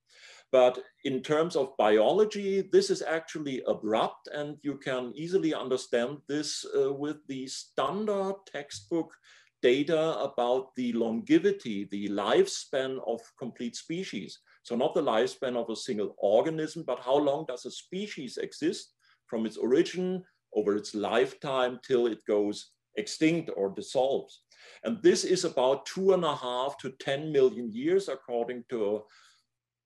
But 0.52 0.80
in 1.04 1.22
terms 1.22 1.56
of 1.56 1.76
biology, 1.78 2.62
this 2.72 2.90
is 2.90 3.02
actually 3.02 3.62
abrupt, 3.68 4.30
and 4.34 4.58
you 4.62 4.78
can 4.78 5.12
easily 5.16 5.54
understand 5.54 6.20
this 6.30 6.66
uh, 6.78 6.94
with 6.94 7.18
the 7.28 7.48
standard 7.48 8.36
textbook 8.46 9.12
data 9.62 10.20
about 10.20 10.76
the 10.76 10.94
longevity, 10.94 11.88
the 11.92 12.10
lifespan 12.10 13.00
of 13.08 13.20
complete 13.40 13.76
species. 13.76 14.40
So 14.64 14.76
not 14.76 14.94
the 14.94 15.02
lifespan 15.02 15.56
of 15.56 15.70
a 15.70 15.76
single 15.76 16.16
organism, 16.18 16.84
but 16.86 17.00
how 17.00 17.18
long 17.18 17.46
does 17.48 17.66
a 17.66 17.72
species 17.72 18.38
exist 18.38 18.94
from 19.28 19.46
its 19.46 19.58
origin 19.58 20.24
over 20.54 20.76
its 20.76 20.96
lifetime 20.96 21.80
till 21.84 22.08
it 22.08 22.20
goes 22.26 22.72
extinct 22.96 23.52
or 23.56 23.70
dissolves. 23.70 24.42
And 24.84 25.02
this 25.02 25.24
is 25.24 25.46
about 25.46 25.86
two 25.86 26.14
and 26.14 26.26
a 26.26 26.36
half 26.36 26.78
to 26.80 26.92
10 27.00 27.32
million 27.32 27.72
years, 27.72 28.10
according 28.10 28.64
to 28.70 29.04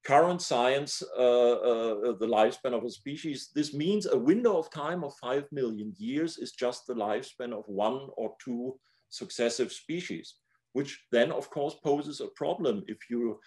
current 0.03 0.41
science, 0.41 1.03
uh, 1.17 1.51
uh, 1.51 2.17
the 2.17 2.27
lifespan 2.27 2.73
of 2.73 2.83
a 2.83 2.89
species. 2.89 3.49
This 3.53 3.73
means 3.73 4.07
a 4.07 4.17
window 4.17 4.57
of 4.57 4.71
time 4.71 5.03
of 5.03 5.13
5 5.21 5.45
million 5.51 5.93
years 5.97 6.37
is 6.37 6.53
just 6.53 6.87
the 6.87 6.95
lifespan 6.95 7.53
of 7.53 7.65
one 7.67 8.09
or 8.17 8.33
two 8.43 8.79
successive 9.11 9.71
species, 9.71 10.35
which 10.73 10.99
then 11.11 11.31
of 11.31 11.49
course 11.49 11.75
poses 11.83 12.19
a 12.21 12.27
problem 12.35 12.83
if 12.87 12.97
you 13.09 13.39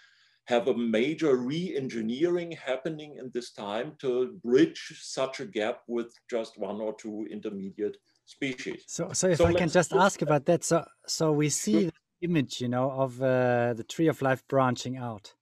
have 0.47 0.67
a 0.67 0.77
major 0.77 1.35
re-engineering 1.37 2.51
happening 2.51 3.17
in 3.19 3.31
this 3.33 3.51
time 3.51 3.93
to 3.99 4.39
bridge 4.43 4.99
such 5.01 5.39
a 5.39 5.45
gap 5.45 5.81
with 5.87 6.13
just 6.29 6.57
one 6.57 6.79
or 6.79 6.93
two 6.93 7.27
intermediate 7.31 7.97
species. 8.25 8.83
So, 8.87 9.09
so 9.11 9.27
if 9.27 9.39
so 9.39 9.45
I 9.45 9.53
can 9.53 9.69
just 9.69 9.91
ask 9.93 10.21
about 10.21 10.45
that, 10.45 10.63
so 10.63 10.85
so 11.07 11.31
we 11.31 11.49
see 11.49 11.85
the 11.85 11.93
image, 12.21 12.61
you 12.61 12.69
know, 12.69 12.91
of 12.91 13.21
uh, 13.21 13.73
the 13.73 13.83
tree 13.83 14.07
of 14.07 14.21
life 14.21 14.43
branching 14.47 14.97
out. 14.97 15.33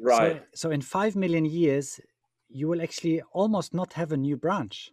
Right. 0.00 0.42
So, 0.54 0.68
so 0.68 0.70
in 0.70 0.80
five 0.80 1.16
million 1.16 1.44
years, 1.44 2.00
you 2.48 2.68
will 2.68 2.80
actually 2.80 3.22
almost 3.32 3.74
not 3.74 3.92
have 3.94 4.12
a 4.12 4.16
new 4.16 4.36
branch 4.36 4.90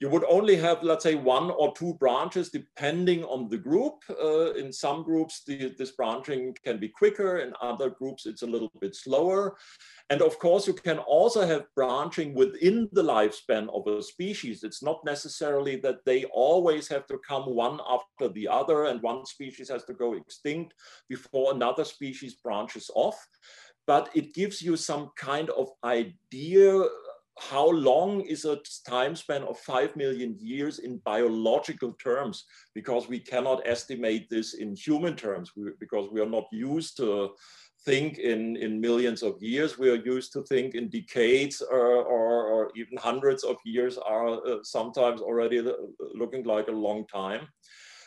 you 0.00 0.08
would 0.08 0.24
only 0.30 0.56
have, 0.56 0.82
let's 0.82 1.02
say, 1.02 1.14
one 1.14 1.50
or 1.50 1.74
two 1.74 1.92
branches 1.94 2.48
depending 2.48 3.22
on 3.24 3.50
the 3.50 3.58
group. 3.58 4.02
Uh, 4.08 4.52
in 4.54 4.72
some 4.72 5.02
groups, 5.02 5.42
the, 5.46 5.74
this 5.76 5.90
branching 5.90 6.56
can 6.64 6.78
be 6.80 6.88
quicker. 6.88 7.40
In 7.40 7.52
other 7.60 7.90
groups, 7.90 8.24
it's 8.24 8.40
a 8.40 8.46
little 8.46 8.72
bit 8.80 8.96
slower. 8.96 9.58
And 10.08 10.22
of 10.22 10.38
course, 10.38 10.66
you 10.66 10.72
can 10.72 10.98
also 10.98 11.46
have 11.46 11.66
branching 11.76 12.34
within 12.34 12.88
the 12.92 13.02
lifespan 13.02 13.68
of 13.74 13.86
a 13.86 14.02
species. 14.02 14.64
It's 14.64 14.82
not 14.82 15.04
necessarily 15.04 15.76
that 15.76 16.02
they 16.06 16.24
always 16.24 16.88
have 16.88 17.06
to 17.08 17.18
come 17.18 17.54
one 17.54 17.78
after 17.86 18.32
the 18.32 18.48
other 18.48 18.86
and 18.86 19.02
one 19.02 19.26
species 19.26 19.68
has 19.68 19.84
to 19.84 19.92
go 19.92 20.14
extinct 20.14 20.72
before 21.10 21.52
another 21.52 21.84
species 21.84 22.36
branches 22.36 22.90
off. 22.94 23.18
But 23.86 24.08
it 24.14 24.32
gives 24.32 24.62
you 24.62 24.76
some 24.76 25.10
kind 25.16 25.50
of 25.50 25.68
idea 25.84 26.84
how 27.40 27.70
long 27.70 28.20
is 28.20 28.44
a 28.44 28.58
time 28.86 29.16
span 29.16 29.42
of 29.44 29.58
5 29.58 29.96
million 29.96 30.36
years 30.38 30.78
in 30.78 30.98
biological 30.98 31.92
terms? 31.94 32.44
Because 32.74 33.08
we 33.08 33.18
cannot 33.18 33.62
estimate 33.64 34.28
this 34.28 34.54
in 34.54 34.76
human 34.76 35.16
terms 35.16 35.50
because 35.78 36.10
we 36.12 36.20
are 36.20 36.28
not 36.28 36.44
used 36.52 36.98
to 36.98 37.30
think 37.86 38.18
in, 38.18 38.56
in 38.56 38.78
millions 38.78 39.22
of 39.22 39.42
years. 39.42 39.78
We 39.78 39.88
are 39.88 40.04
used 40.04 40.34
to 40.34 40.42
think 40.42 40.74
in 40.74 40.90
decades 40.90 41.62
or, 41.62 42.04
or, 42.04 42.46
or 42.46 42.70
even 42.76 42.98
hundreds 42.98 43.42
of 43.42 43.56
years 43.64 43.96
are 43.96 44.46
uh, 44.46 44.58
sometimes 44.62 45.22
already 45.22 45.66
looking 46.14 46.44
like 46.44 46.68
a 46.68 46.72
long 46.72 47.06
time. 47.06 47.48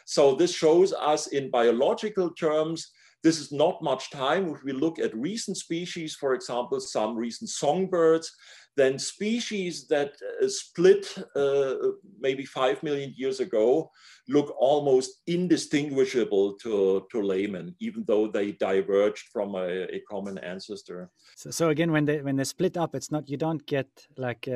So 0.06 0.36
this 0.36 0.54
shows 0.54 0.94
us 0.94 1.28
in 1.28 1.50
biological 1.50 2.30
terms 2.32 2.92
this 3.24 3.40
is 3.40 3.54
not 3.54 3.82
much 3.82 4.12
time. 4.12 4.50
If 4.50 4.64
we 4.64 4.74
look 4.74 5.00
at 5.00 5.16
recent 5.16 5.56
species, 5.56 6.14
for 6.14 6.34
example, 6.34 6.80
some 6.82 7.16
recent 7.16 7.50
songbirds, 7.50 8.30
then 8.76 8.98
species 8.98 9.88
that 9.88 10.14
uh, 10.42 10.48
split 10.48 11.16
uh, 11.36 11.76
maybe 12.20 12.46
five 12.46 12.82
million 12.82 13.14
years 13.16 13.40
ago 13.40 13.92
look 14.28 14.56
almost 14.58 15.22
indistinguishable 15.28 16.54
to, 16.54 17.06
to 17.12 17.22
laymen, 17.22 17.76
even 17.80 18.04
though 18.08 18.28
they 18.28 18.54
diverged 18.54 19.28
from 19.32 19.56
a, 19.56 19.84
a 19.96 20.02
common 20.10 20.38
ancestor. 20.40 21.12
So, 21.36 21.52
so, 21.52 21.70
again, 21.70 21.92
when 21.92 22.06
they 22.06 22.22
when 22.22 22.36
they 22.36 22.44
split 22.46 22.78
up, 22.78 22.96
it's 22.96 23.12
not 23.12 23.30
you 23.30 23.38
don't 23.38 23.66
get 23.66 23.88
like 24.18 24.48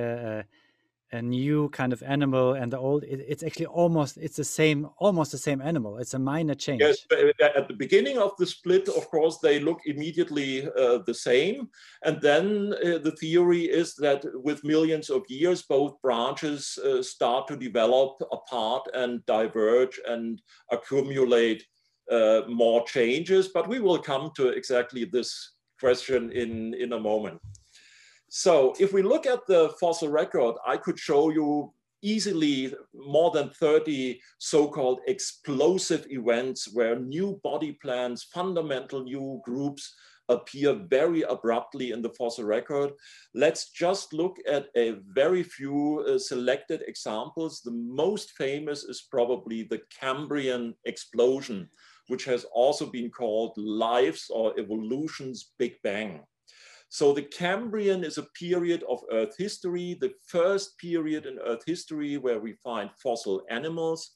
new 1.21 1.69
kind 1.69 1.93
of 1.93 2.03
animal 2.03 2.53
and 2.53 2.73
the 2.73 2.77
old 2.77 3.03
it, 3.03 3.23
it's 3.27 3.43
actually 3.43 3.65
almost 3.65 4.17
it's 4.17 4.35
the 4.35 4.43
same 4.43 4.89
almost 4.97 5.31
the 5.31 5.37
same 5.37 5.61
animal. 5.61 5.97
It's 5.97 6.13
a 6.13 6.19
minor 6.19 6.55
change. 6.55 6.81
yes 6.81 7.05
at 7.39 7.67
the 7.67 7.73
beginning 7.73 8.17
of 8.17 8.31
the 8.37 8.45
split 8.45 8.89
of 8.89 9.07
course 9.09 9.37
they 9.37 9.59
look 9.59 9.79
immediately 9.85 10.67
uh, 10.67 10.99
the 11.05 11.13
same. 11.13 11.69
And 12.03 12.21
then 12.21 12.73
uh, 12.73 12.97
the 12.97 13.15
theory 13.19 13.65
is 13.65 13.95
that 13.95 14.25
with 14.33 14.63
millions 14.63 15.09
of 15.09 15.23
years 15.29 15.61
both 15.61 16.01
branches 16.01 16.77
uh, 16.77 17.01
start 17.01 17.47
to 17.47 17.55
develop 17.55 18.21
apart 18.31 18.87
and 18.93 19.25
diverge 19.25 19.99
and 20.07 20.41
accumulate 20.71 21.63
uh, 22.11 22.41
more 22.47 22.85
changes, 22.85 23.49
but 23.49 23.67
we 23.67 23.79
will 23.79 23.97
come 23.97 24.31
to 24.35 24.49
exactly 24.49 25.05
this 25.05 25.53
question 25.79 26.31
in, 26.31 26.73
in 26.73 26.93
a 26.93 26.99
moment. 26.99 27.39
So 28.29 28.75
if 28.79 28.91
we 28.91 29.01
look 29.01 29.25
at 29.25 29.45
the 29.47 29.73
fossil 29.79 30.09
record, 30.09 30.55
I 30.65 30.77
could 30.77 30.99
show 30.99 31.29
you 31.29 31.73
easily 32.01 32.73
more 32.93 33.31
than 33.31 33.49
30 33.49 34.19
so-called 34.37 34.99
explosive 35.07 36.05
events 36.09 36.69
where 36.73 36.99
new 36.99 37.39
body 37.43 37.77
plans, 37.81 38.23
fundamental 38.23 39.03
new 39.03 39.41
groups 39.43 39.95
appear 40.29 40.73
very 40.73 41.21
abruptly 41.23 41.91
in 41.91 42.01
the 42.01 42.13
fossil 42.17 42.43
record. 42.43 42.91
Let's 43.33 43.71
just 43.71 44.13
look 44.13 44.37
at 44.47 44.67
a 44.75 44.97
very 45.07 45.41
few 45.41 46.05
uh, 46.07 46.19
selected 46.19 46.83
examples. 46.85 47.61
The 47.61 47.71
most 47.71 48.31
famous 48.31 48.83
is 48.83 49.07
probably 49.09 49.63
the 49.63 49.81
Cambrian 49.89 50.75
explosion, 50.85 51.69
which 52.07 52.25
has 52.25 52.45
also 52.53 52.87
been 52.87 53.09
called 53.09 53.53
life's 53.57 54.29
or 54.29 54.57
evolution's 54.59 55.53
Big 55.57 55.75
Bang. 55.81 56.21
So 56.89 57.13
the 57.13 57.23
Cambrian 57.23 58.03
is 58.03 58.17
a 58.17 58.27
period 58.39 58.83
of 58.89 59.03
Earth 59.11 59.35
history, 59.37 59.97
the 59.99 60.13
first 60.25 60.77
period 60.77 61.25
in 61.25 61.37
Earth 61.39 61.63
history 61.65 62.17
where 62.17 62.39
we 62.39 62.53
find 62.63 62.89
fossil 63.03 63.43
animals. 63.49 64.11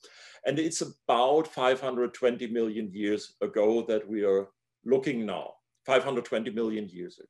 And 0.45 0.57
it's 0.57 0.81
about 0.81 1.47
520 1.47 2.47
million 2.47 2.89
years 2.93 3.35
ago 3.41 3.83
that 3.87 4.07
we 4.07 4.23
are 4.23 4.47
looking 4.85 5.25
now, 5.25 5.53
520 5.85 6.51
million 6.51 6.87
years 6.87 7.19
ago. 7.19 7.27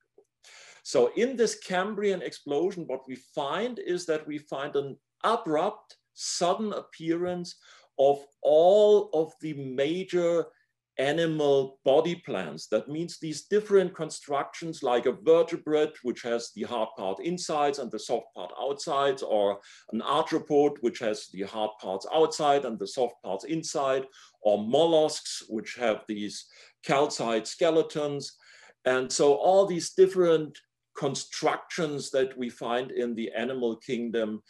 So 0.83 1.11
in 1.15 1.35
this 1.35 1.59
Cambrian 1.59 2.21
explosion, 2.21 2.85
what 2.87 3.07
we 3.07 3.15
find 3.15 3.79
is 3.79 4.05
that 4.05 4.25
we 4.27 4.37
find 4.37 4.75
an 4.75 4.97
abrupt, 5.23 5.97
sudden 6.13 6.73
appearance 6.73 7.55
of 7.99 8.19
all 8.41 9.09
of 9.13 9.33
the 9.41 9.53
major 9.53 10.45
animal 11.01 11.79
body 11.83 12.15
plans. 12.15 12.67
That 12.67 12.87
means 12.87 13.17
these 13.17 13.47
different 13.47 13.95
constructions 13.95 14.83
like 14.83 15.07
a 15.07 15.11
vertebrate, 15.11 15.95
which 16.03 16.21
has 16.21 16.51
the 16.55 16.63
hard 16.63 16.89
part 16.95 17.19
insides 17.19 17.79
and 17.79 17.91
the 17.91 17.99
soft 17.99 18.27
part 18.35 18.51
outside, 18.61 19.21
or 19.23 19.59
an 19.91 20.01
arthropod, 20.01 20.77
which 20.81 20.99
has 20.99 21.27
the 21.33 21.41
hard 21.41 21.71
parts 21.81 22.05
outside 22.13 22.65
and 22.65 22.77
the 22.77 22.87
soft 22.87 23.15
parts 23.23 23.45
inside, 23.45 24.05
or 24.41 24.63
mollusks, 24.63 25.43
which 25.49 25.75
have 25.75 26.03
these 26.07 26.45
calcite 26.85 27.47
skeletons. 27.47 28.37
And 28.85 29.11
so 29.11 29.33
all 29.33 29.65
these 29.65 29.93
different 29.93 30.57
constructions 30.95 32.11
that 32.11 32.37
we 32.37 32.49
find 32.49 32.91
in 32.91 33.15
the 33.15 33.31
animal 33.31 33.77
kingdom 33.77 34.41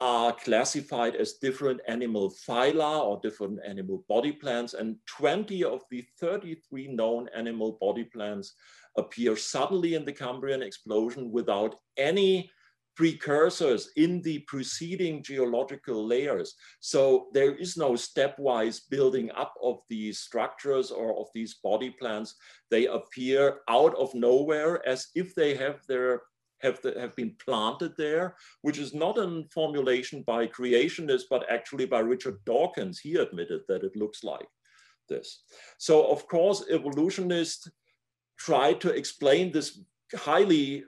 are 0.00 0.32
classified 0.32 1.16
as 1.16 1.34
different 1.34 1.80
animal 1.88 2.34
phyla 2.46 3.04
or 3.04 3.20
different 3.22 3.58
animal 3.66 4.04
body 4.08 4.32
plans. 4.32 4.74
And 4.74 4.96
20 5.06 5.64
of 5.64 5.82
the 5.90 6.04
33 6.20 6.88
known 6.88 7.28
animal 7.34 7.78
body 7.80 8.04
plans 8.04 8.54
appear 8.98 9.36
suddenly 9.36 9.94
in 9.94 10.04
the 10.04 10.12
Cambrian 10.12 10.62
explosion 10.62 11.30
without 11.30 11.76
any 11.96 12.50
precursors 12.96 13.90
in 13.96 14.22
the 14.22 14.38
preceding 14.40 15.22
geological 15.22 16.06
layers. 16.06 16.54
So 16.80 17.28
there 17.32 17.54
is 17.54 17.76
no 17.76 17.92
stepwise 17.92 18.80
building 18.90 19.30
up 19.32 19.54
of 19.62 19.80
these 19.88 20.20
structures 20.20 20.90
or 20.90 21.14
of 21.18 21.26
these 21.34 21.54
body 21.62 21.90
plans. 21.90 22.34
They 22.70 22.86
appear 22.86 23.58
out 23.68 23.94
of 23.96 24.14
nowhere 24.14 24.86
as 24.88 25.08
if 25.14 25.34
they 25.34 25.54
have 25.56 25.80
their 25.86 26.22
have, 26.62 26.80
the, 26.82 26.98
have 26.98 27.14
been 27.16 27.34
planted 27.44 27.92
there, 27.96 28.36
which 28.62 28.78
is 28.78 28.94
not 28.94 29.18
a 29.18 29.44
formulation 29.52 30.22
by 30.22 30.46
creationists, 30.46 31.24
but 31.28 31.44
actually 31.50 31.86
by 31.86 32.00
Richard 32.00 32.38
Dawkins. 32.44 32.98
He 32.98 33.16
admitted 33.16 33.62
that 33.68 33.84
it 33.84 33.96
looks 33.96 34.24
like 34.24 34.48
this. 35.08 35.42
So 35.78 36.06
of 36.10 36.26
course, 36.28 36.64
evolutionists 36.70 37.68
try 38.38 38.72
to 38.74 38.90
explain 38.90 39.52
this 39.52 39.80
highly 40.14 40.84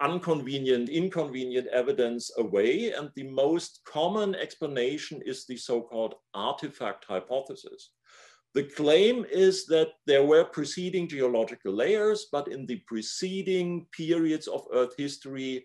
unconvenient, 0.00 0.88
inconvenient 0.88 1.66
evidence 1.68 2.30
away. 2.38 2.92
And 2.92 3.10
the 3.14 3.28
most 3.28 3.80
common 3.84 4.34
explanation 4.34 5.20
is 5.24 5.46
the 5.46 5.56
so-called 5.56 6.14
artifact 6.34 7.04
hypothesis. 7.04 7.90
The 8.54 8.64
claim 8.64 9.24
is 9.30 9.66
that 9.66 9.90
there 10.06 10.24
were 10.24 10.44
preceding 10.44 11.08
geological 11.08 11.72
layers, 11.72 12.26
but 12.32 12.48
in 12.48 12.66
the 12.66 12.82
preceding 12.86 13.86
periods 13.92 14.48
of 14.48 14.66
Earth 14.72 14.94
history, 14.96 15.64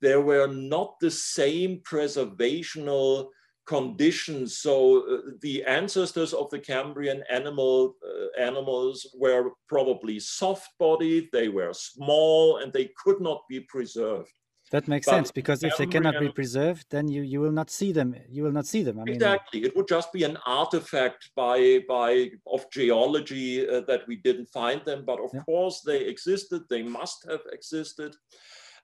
there 0.00 0.20
were 0.20 0.46
not 0.46 0.98
the 1.00 1.10
same 1.10 1.80
preservational 1.80 3.28
conditions. 3.66 4.58
So 4.58 5.02
uh, 5.06 5.18
the 5.40 5.62
ancestors 5.64 6.32
of 6.32 6.50
the 6.50 6.58
Cambrian 6.58 7.22
animal 7.30 7.96
uh, 8.02 8.40
animals 8.40 9.06
were 9.14 9.50
probably 9.68 10.18
soft-bodied, 10.18 11.28
they 11.32 11.48
were 11.48 11.72
small, 11.72 12.58
and 12.58 12.72
they 12.72 12.90
could 13.02 13.20
not 13.20 13.42
be 13.48 13.60
preserved. 13.60 14.32
That 14.72 14.88
makes 14.88 15.04
but 15.04 15.12
sense 15.12 15.30
because 15.30 15.62
if 15.62 15.76
they 15.76 15.86
cannot 15.86 16.18
be 16.18 16.30
preserved, 16.30 16.86
then 16.88 17.06
you, 17.06 17.20
you 17.20 17.40
will 17.40 17.52
not 17.52 17.68
see 17.68 17.92
them. 17.92 18.16
You 18.30 18.42
will 18.42 18.52
not 18.52 18.66
see 18.66 18.82
them. 18.82 18.98
I 18.98 19.04
mean, 19.04 19.16
exactly, 19.16 19.64
it 19.64 19.76
would 19.76 19.86
just 19.86 20.10
be 20.14 20.24
an 20.24 20.38
artifact 20.46 21.30
by 21.36 21.80
by 21.86 22.30
of 22.46 22.70
geology 22.70 23.68
uh, 23.68 23.82
that 23.86 24.08
we 24.08 24.16
didn't 24.16 24.48
find 24.48 24.82
them. 24.86 25.04
But 25.06 25.20
of 25.20 25.30
yeah. 25.34 25.40
course, 25.42 25.82
they 25.82 26.00
existed. 26.00 26.62
They 26.70 26.82
must 26.82 27.26
have 27.28 27.42
existed. 27.52 28.16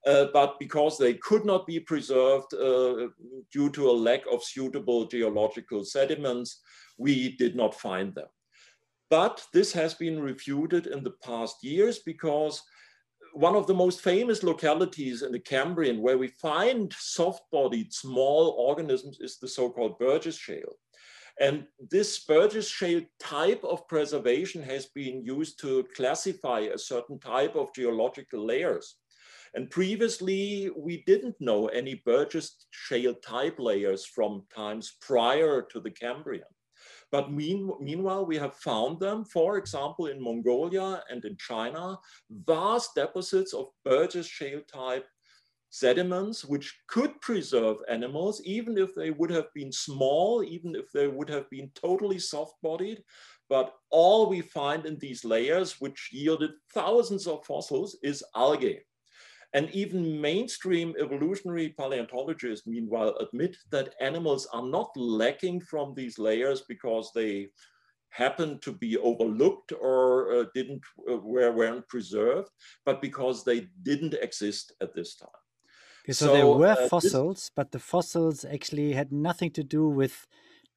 Uh, 0.07 0.27
but 0.33 0.61
because 0.61 0.99
they 0.99 1.15
could 1.15 1.45
not 1.47 1.67
be 1.67 1.81
preserved 1.81 2.53
uh, 2.55 3.09
due 3.51 3.71
to 3.71 3.91
a 3.91 4.01
lack 4.09 4.21
of 4.31 4.45
suitable 4.45 5.07
geological 5.07 5.85
sediments, 5.85 6.61
we 6.99 7.35
did 7.37 7.57
not 7.57 7.75
find 7.75 8.15
them. 8.15 8.29
But 9.11 9.43
this 9.55 9.73
has 9.73 9.95
been 9.95 10.21
refuted 10.21 10.87
in 10.87 11.03
the 11.03 11.17
past 11.25 11.65
years 11.65 12.01
because 12.01 12.63
one 13.33 13.55
of 13.55 13.67
the 13.67 13.75
most 13.75 14.01
famous 14.01 14.43
localities 14.43 15.23
in 15.23 15.33
the 15.33 15.39
Cambrian 15.39 16.03
where 16.03 16.19
we 16.19 16.29
find 16.29 16.93
soft-bodied 16.99 17.93
small 17.93 18.51
organisms 18.59 19.19
is 19.21 19.39
the 19.39 19.49
so-called 19.49 19.99
Burgess 19.99 20.37
Shale. 20.37 20.77
And 21.41 21.67
this 21.91 22.25
Burgess 22.25 22.69
Shale 22.69 23.03
type 23.21 23.63
of 23.63 23.87
preservation 23.87 24.63
has 24.63 24.87
been 24.87 25.23
used 25.25 25.61
to 25.61 25.87
classify 25.95 26.61
a 26.61 26.79
certain 26.79 27.19
type 27.21 27.55
of 27.55 27.73
geological 27.75 28.45
layers. 28.45 28.97
And 29.55 29.71
previously, 29.71 30.71
we 30.77 31.05
didn't 31.07 31.37
know 31.41 31.69
any 31.69 32.03
Burgess 32.05 32.67
Shale 32.71 33.15
type 33.15 33.59
layers 33.59 34.05
from 34.05 34.45
times 34.55 34.97
prior 35.01 35.63
to 35.71 35.81
the 35.81 35.91
Cambrian. 35.91 36.45
But 37.11 37.33
mean, 37.33 37.71
meanwhile, 37.81 38.27
we 38.27 38.37
have 38.37 38.55
found 38.55 39.01
them, 39.01 39.25
for 39.25 39.57
example, 39.57 40.07
in 40.07 40.23
Mongolia 40.23 41.03
and 41.11 41.25
in 41.25 41.37
China, 41.37 41.99
vast 42.31 42.95
deposits 42.95 43.55
of 43.55 43.69
Burgess 43.85 44.27
shale 44.27 44.61
type 44.71 45.07
sediments, 45.71 46.45
which 46.45 46.79
could 46.87 47.19
preserve 47.21 47.77
animals, 47.89 48.43
even 48.45 48.79
if 48.79 48.95
they 48.95 49.11
would 49.11 49.31
have 49.31 49.53
been 49.55 49.73
small, 49.73 50.43
even 50.43 50.75
if 50.75 50.91
they 50.93 51.09
would 51.09 51.29
have 51.29 51.49
been 51.51 51.71
totally 51.75 52.19
soft-bodied. 52.19 53.03
But 53.49 53.75
all 53.91 54.29
we 54.29 54.41
find 54.43 54.85
in 54.85 54.99
these 54.99 55.25
layers, 55.25 55.81
which 55.81 56.11
yielded 56.13 56.51
thousands 56.75 57.27
of 57.27 57.45
fossils, 57.45 57.97
is 58.03 58.25
algae. 58.35 58.81
And 59.55 59.71
even 59.71 60.21
mainstream 60.21 60.95
evolutionary 61.01 61.71
paleontologists, 61.71 62.67
meanwhile, 62.67 63.17
admit 63.19 63.57
that 63.71 63.95
animals 64.01 64.47
are 64.53 64.67
not 64.67 64.91
lacking 64.97 65.61
from 65.63 65.95
these 65.95 66.19
layers 66.19 66.63
because 66.69 67.11
they 67.15 67.49
happened 68.11 68.61
to 68.63 68.73
be 68.73 68.97
overlooked 68.99 69.73
or 69.73 70.33
uh, 70.33 70.45
didn't 70.55 70.83
uh, 71.11 71.17
were, 71.17 71.53
weren't 71.53 71.89
preserved, 71.89 72.51
but 72.85 73.01
because 73.01 73.45
they 73.45 73.69
didn't 73.83 74.15
exist 74.15 74.73
at 74.81 74.95
this 74.95 75.17
time. 75.17 75.29
Okay, 76.05 76.13
so, 76.13 76.27
so, 76.27 76.33
there 76.33 76.47
were 76.47 76.67
uh, 76.67 76.89
fossils, 76.89 77.37
this... 77.37 77.51
but 77.55 77.73
the 77.73 77.79
fossils 77.79 78.45
actually 78.45 78.93
had 78.93 79.13
nothing 79.13 79.51
to 79.53 79.63
do 79.63 79.89
with 79.89 80.27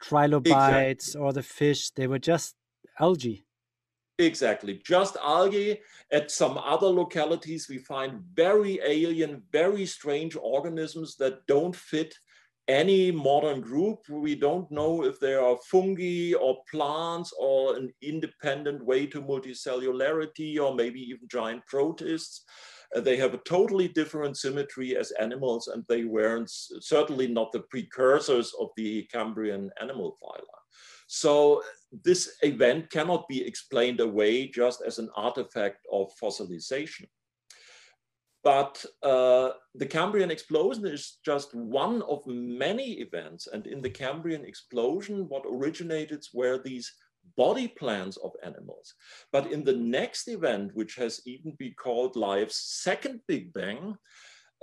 trilobites 0.01 1.09
exactly. 1.09 1.21
or 1.21 1.33
the 1.33 1.43
fish. 1.43 1.89
They 1.91 2.07
were 2.07 2.19
just 2.19 2.55
algae. 2.99 3.45
Exactly. 4.21 4.81
Just 4.85 5.17
algae. 5.17 5.79
At 6.11 6.31
some 6.31 6.57
other 6.57 6.87
localities, 6.87 7.67
we 7.69 7.79
find 7.79 8.21
very 8.33 8.79
alien, 8.85 9.43
very 9.51 9.85
strange 9.85 10.35
organisms 10.35 11.15
that 11.17 11.45
don't 11.47 11.75
fit 11.75 12.13
any 12.67 13.11
modern 13.11 13.61
group. 13.61 14.07
We 14.09 14.35
don't 14.35 14.69
know 14.71 15.03
if 15.03 15.19
they 15.19 15.33
are 15.33 15.57
fungi 15.69 16.33
or 16.33 16.63
plants 16.69 17.33
or 17.37 17.75
an 17.75 17.91
independent 18.01 18.85
way 18.85 19.07
to 19.07 19.21
multicellularity 19.21 20.59
or 20.59 20.75
maybe 20.75 21.01
even 21.01 21.27
giant 21.29 21.65
protists. 21.65 22.45
Uh, 22.95 23.01
they 23.01 23.17
have 23.17 23.33
a 23.33 23.41
totally 23.45 23.87
different 23.87 24.37
symmetry 24.37 24.95
as 24.97 25.11
animals 25.19 25.67
and 25.67 25.83
they 25.87 26.03
weren't 26.03 26.49
certainly 26.49 27.27
not 27.27 27.51
the 27.51 27.61
precursors 27.69 28.53
of 28.59 28.69
the 28.77 29.03
Cambrian 29.11 29.71
animal 29.81 30.17
phyla. 30.21 30.57
So 31.13 31.61
this 31.91 32.37
event 32.41 32.89
cannot 32.89 33.27
be 33.27 33.45
explained 33.45 33.99
away 33.99 34.47
just 34.47 34.81
as 34.81 34.97
an 34.97 35.09
artifact 35.13 35.85
of 35.91 36.09
fossilization. 36.17 37.07
But 38.45 38.85
uh, 39.03 39.49
the 39.75 39.87
Cambrian 39.87 40.31
explosion 40.31 40.87
is 40.87 41.17
just 41.25 41.53
one 41.53 42.01
of 42.03 42.25
many 42.25 42.93
events. 43.01 43.47
And 43.47 43.67
in 43.67 43.81
the 43.81 43.89
Cambrian 43.89 44.45
explosion, 44.45 45.27
what 45.27 45.43
originated 45.45 46.23
were 46.33 46.57
these 46.57 46.89
body 47.35 47.67
plans 47.67 48.15
of 48.15 48.31
animals. 48.41 48.93
But 49.33 49.51
in 49.51 49.65
the 49.65 49.75
next 49.75 50.29
event, 50.29 50.71
which 50.75 50.95
has 50.95 51.19
even 51.25 51.55
been 51.59 51.73
called 51.73 52.15
life's 52.15 52.81
second 52.83 53.19
Big 53.27 53.51
Bang, 53.51 53.97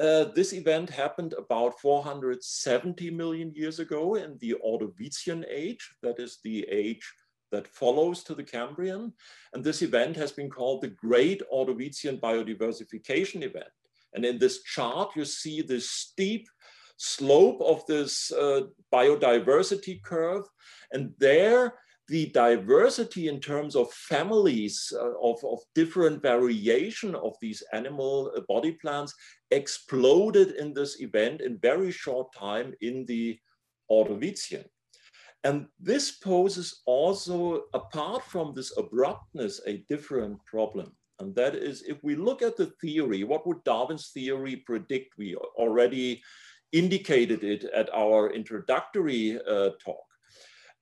uh, 0.01 0.25
this 0.35 0.53
event 0.53 0.91
happened 0.91 1.35
about 1.37 1.81
470 1.81 3.11
million 3.11 3.53
years 3.55 3.79
ago 3.79 4.15
in 4.15 4.39
the 4.39 4.55
Ordovician 4.65 5.45
age, 5.51 5.91
that 6.03 6.21
is 6.21 6.39
the 6.45 6.67
age 6.71 7.13
that 7.51 7.67
follows 7.67 8.23
to 8.25 8.35
the 8.35 8.45
Cambrian. 8.45 9.13
And 9.53 9.65
this 9.65 9.83
event 9.83 10.17
has 10.17 10.33
been 10.33 10.51
called 10.51 10.83
the 10.83 10.89
Great 10.89 11.43
Ordovician 11.53 12.21
Biodiversification 12.21 13.43
Event. 13.43 13.67
And 14.15 14.25
in 14.25 14.39
this 14.39 14.63
chart, 14.63 15.11
you 15.17 15.25
see 15.25 15.63
this 15.63 15.91
steep 15.91 16.49
slope 16.97 17.61
of 17.61 17.85
this 17.87 18.31
uh, 18.33 18.63
biodiversity 18.93 20.03
curve. 20.03 20.45
And 20.93 21.13
there, 21.19 21.75
the 22.09 22.27
diversity 22.31 23.29
in 23.29 23.39
terms 23.41 23.77
of 23.77 23.93
families 23.93 24.93
uh, 24.97 25.13
of, 25.23 25.43
of 25.45 25.59
different 25.75 26.23
variation 26.23 27.15
of 27.15 27.35
these 27.41 27.63
animal 27.73 28.33
uh, 28.37 28.41
body 28.49 28.73
plans 28.73 29.15
exploded 29.51 30.53
in 30.53 30.73
this 30.73 31.01
event 31.01 31.41
in 31.41 31.59
very 31.59 31.91
short 31.91 32.33
time 32.33 32.75
in 32.81 33.05
the 33.07 33.39
Ordovician. 33.91 34.65
And 35.45 35.67
this 35.79 36.13
poses 36.13 36.83
also, 36.87 37.65
apart 37.73 38.25
from 38.25 38.55
this 38.55 38.77
abruptness, 38.77 39.61
a 39.67 39.85
different 39.89 40.45
problem. 40.47 40.93
And 41.21 41.35
that 41.35 41.55
is, 41.55 41.83
if 41.83 42.03
we 42.03 42.17
look 42.17 42.43
at 42.43 42.57
the 42.57 42.73
theory, 42.81 43.25
what 43.25 43.47
would 43.47 43.63
Darwin's 43.65 44.11
theory 44.11 44.57
predict? 44.57 45.17
We 45.17 45.37
already 45.37 46.23
indicated 46.73 47.45
it 47.45 47.65
at 47.65 47.89
our 47.95 48.31
introductory 48.31 49.39
uh, 49.49 49.71
talk. 49.85 50.08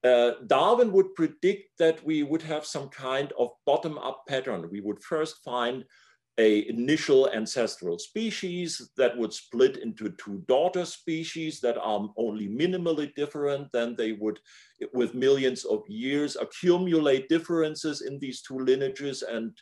Uh, 0.05 0.33
Darwin 0.47 0.93
would 0.93 1.15
predict 1.15 1.79
that 1.79 2.05
we 2.05 2.23
would 2.23 2.43
have 2.43 2.65
some 2.65 2.89
kind 2.89 3.33
of 3.39 3.51
bottom-up 3.65 4.25
pattern. 4.29 4.69
We 4.71 4.81
would 4.81 5.03
first 5.03 5.43
find 5.45 5.85
a 6.39 6.69
initial 6.69 7.31
ancestral 7.31 7.99
species 7.99 8.91
that 8.97 9.17
would 9.17 9.33
split 9.33 9.79
into 9.79 10.11
two 10.19 10.45
daughter 10.47 10.85
species 10.85 11.61
that 11.61 11.79
are 11.79 12.09
only 12.17 12.47
minimally 12.47 13.15
different. 13.15 13.73
Then 13.73 13.97
they 13.97 14.13
would, 14.13 14.39
with 14.93 15.15
millions 15.15 15.65
of 15.65 15.83
years, 15.89 16.37
accumulate 16.37 17.31
differences 17.31 18.03
in 18.03 18.19
these 18.19 18.43
two 18.43 18.59
lineages 18.59 19.23
and 19.23 19.57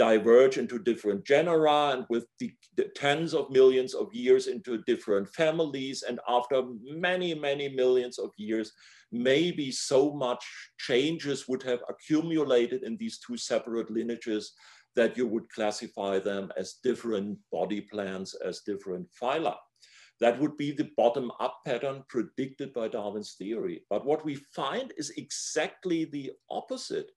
diverge 0.00 0.56
into 0.56 0.78
different 0.78 1.26
genera 1.26 1.90
and 1.92 2.06
with 2.08 2.24
the, 2.38 2.50
the, 2.78 2.84
tens 2.96 3.34
of 3.34 3.50
millions 3.50 3.92
of 3.92 4.08
years 4.14 4.46
into 4.46 4.82
different 4.86 5.28
families. 5.28 6.02
And 6.08 6.18
after 6.26 6.62
many, 6.82 7.34
many 7.34 7.68
millions 7.68 8.18
of 8.18 8.30
years, 8.38 8.72
maybe 9.12 9.70
so 9.70 10.14
much 10.14 10.42
changes 10.78 11.46
would 11.48 11.62
have 11.64 11.80
accumulated 11.90 12.82
in 12.82 12.96
these 12.96 13.18
two 13.18 13.36
separate 13.36 13.90
lineages 13.90 14.54
that 14.96 15.18
you 15.18 15.26
would 15.26 15.50
classify 15.50 16.18
them 16.18 16.50
as 16.56 16.78
different 16.82 17.38
body 17.52 17.82
plans, 17.82 18.34
as 18.42 18.60
different 18.60 19.06
phyla. 19.20 19.54
That 20.20 20.40
would 20.40 20.56
be 20.56 20.72
the 20.72 20.90
bottom 20.96 21.30
up 21.40 21.58
pattern 21.66 22.04
predicted 22.08 22.72
by 22.72 22.88
Darwin's 22.88 23.34
theory. 23.34 23.82
But 23.90 24.06
what 24.06 24.24
we 24.24 24.36
find 24.54 24.94
is 24.96 25.10
exactly 25.18 26.06
the 26.06 26.32
opposite. 26.50 27.10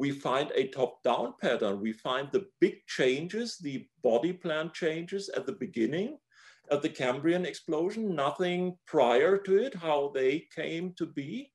We 0.00 0.12
find 0.12 0.50
a 0.54 0.68
top 0.68 1.02
down 1.02 1.34
pattern. 1.42 1.78
We 1.78 1.92
find 1.92 2.30
the 2.32 2.46
big 2.58 2.76
changes, 2.86 3.58
the 3.58 3.86
body 4.02 4.32
plan 4.32 4.70
changes 4.72 5.28
at 5.36 5.44
the 5.44 5.52
beginning 5.52 6.16
of 6.70 6.80
the 6.80 6.88
Cambrian 6.88 7.44
explosion, 7.44 8.14
nothing 8.14 8.78
prior 8.86 9.36
to 9.36 9.58
it, 9.58 9.74
how 9.74 10.10
they 10.14 10.46
came 10.56 10.94
to 10.96 11.04
be. 11.04 11.52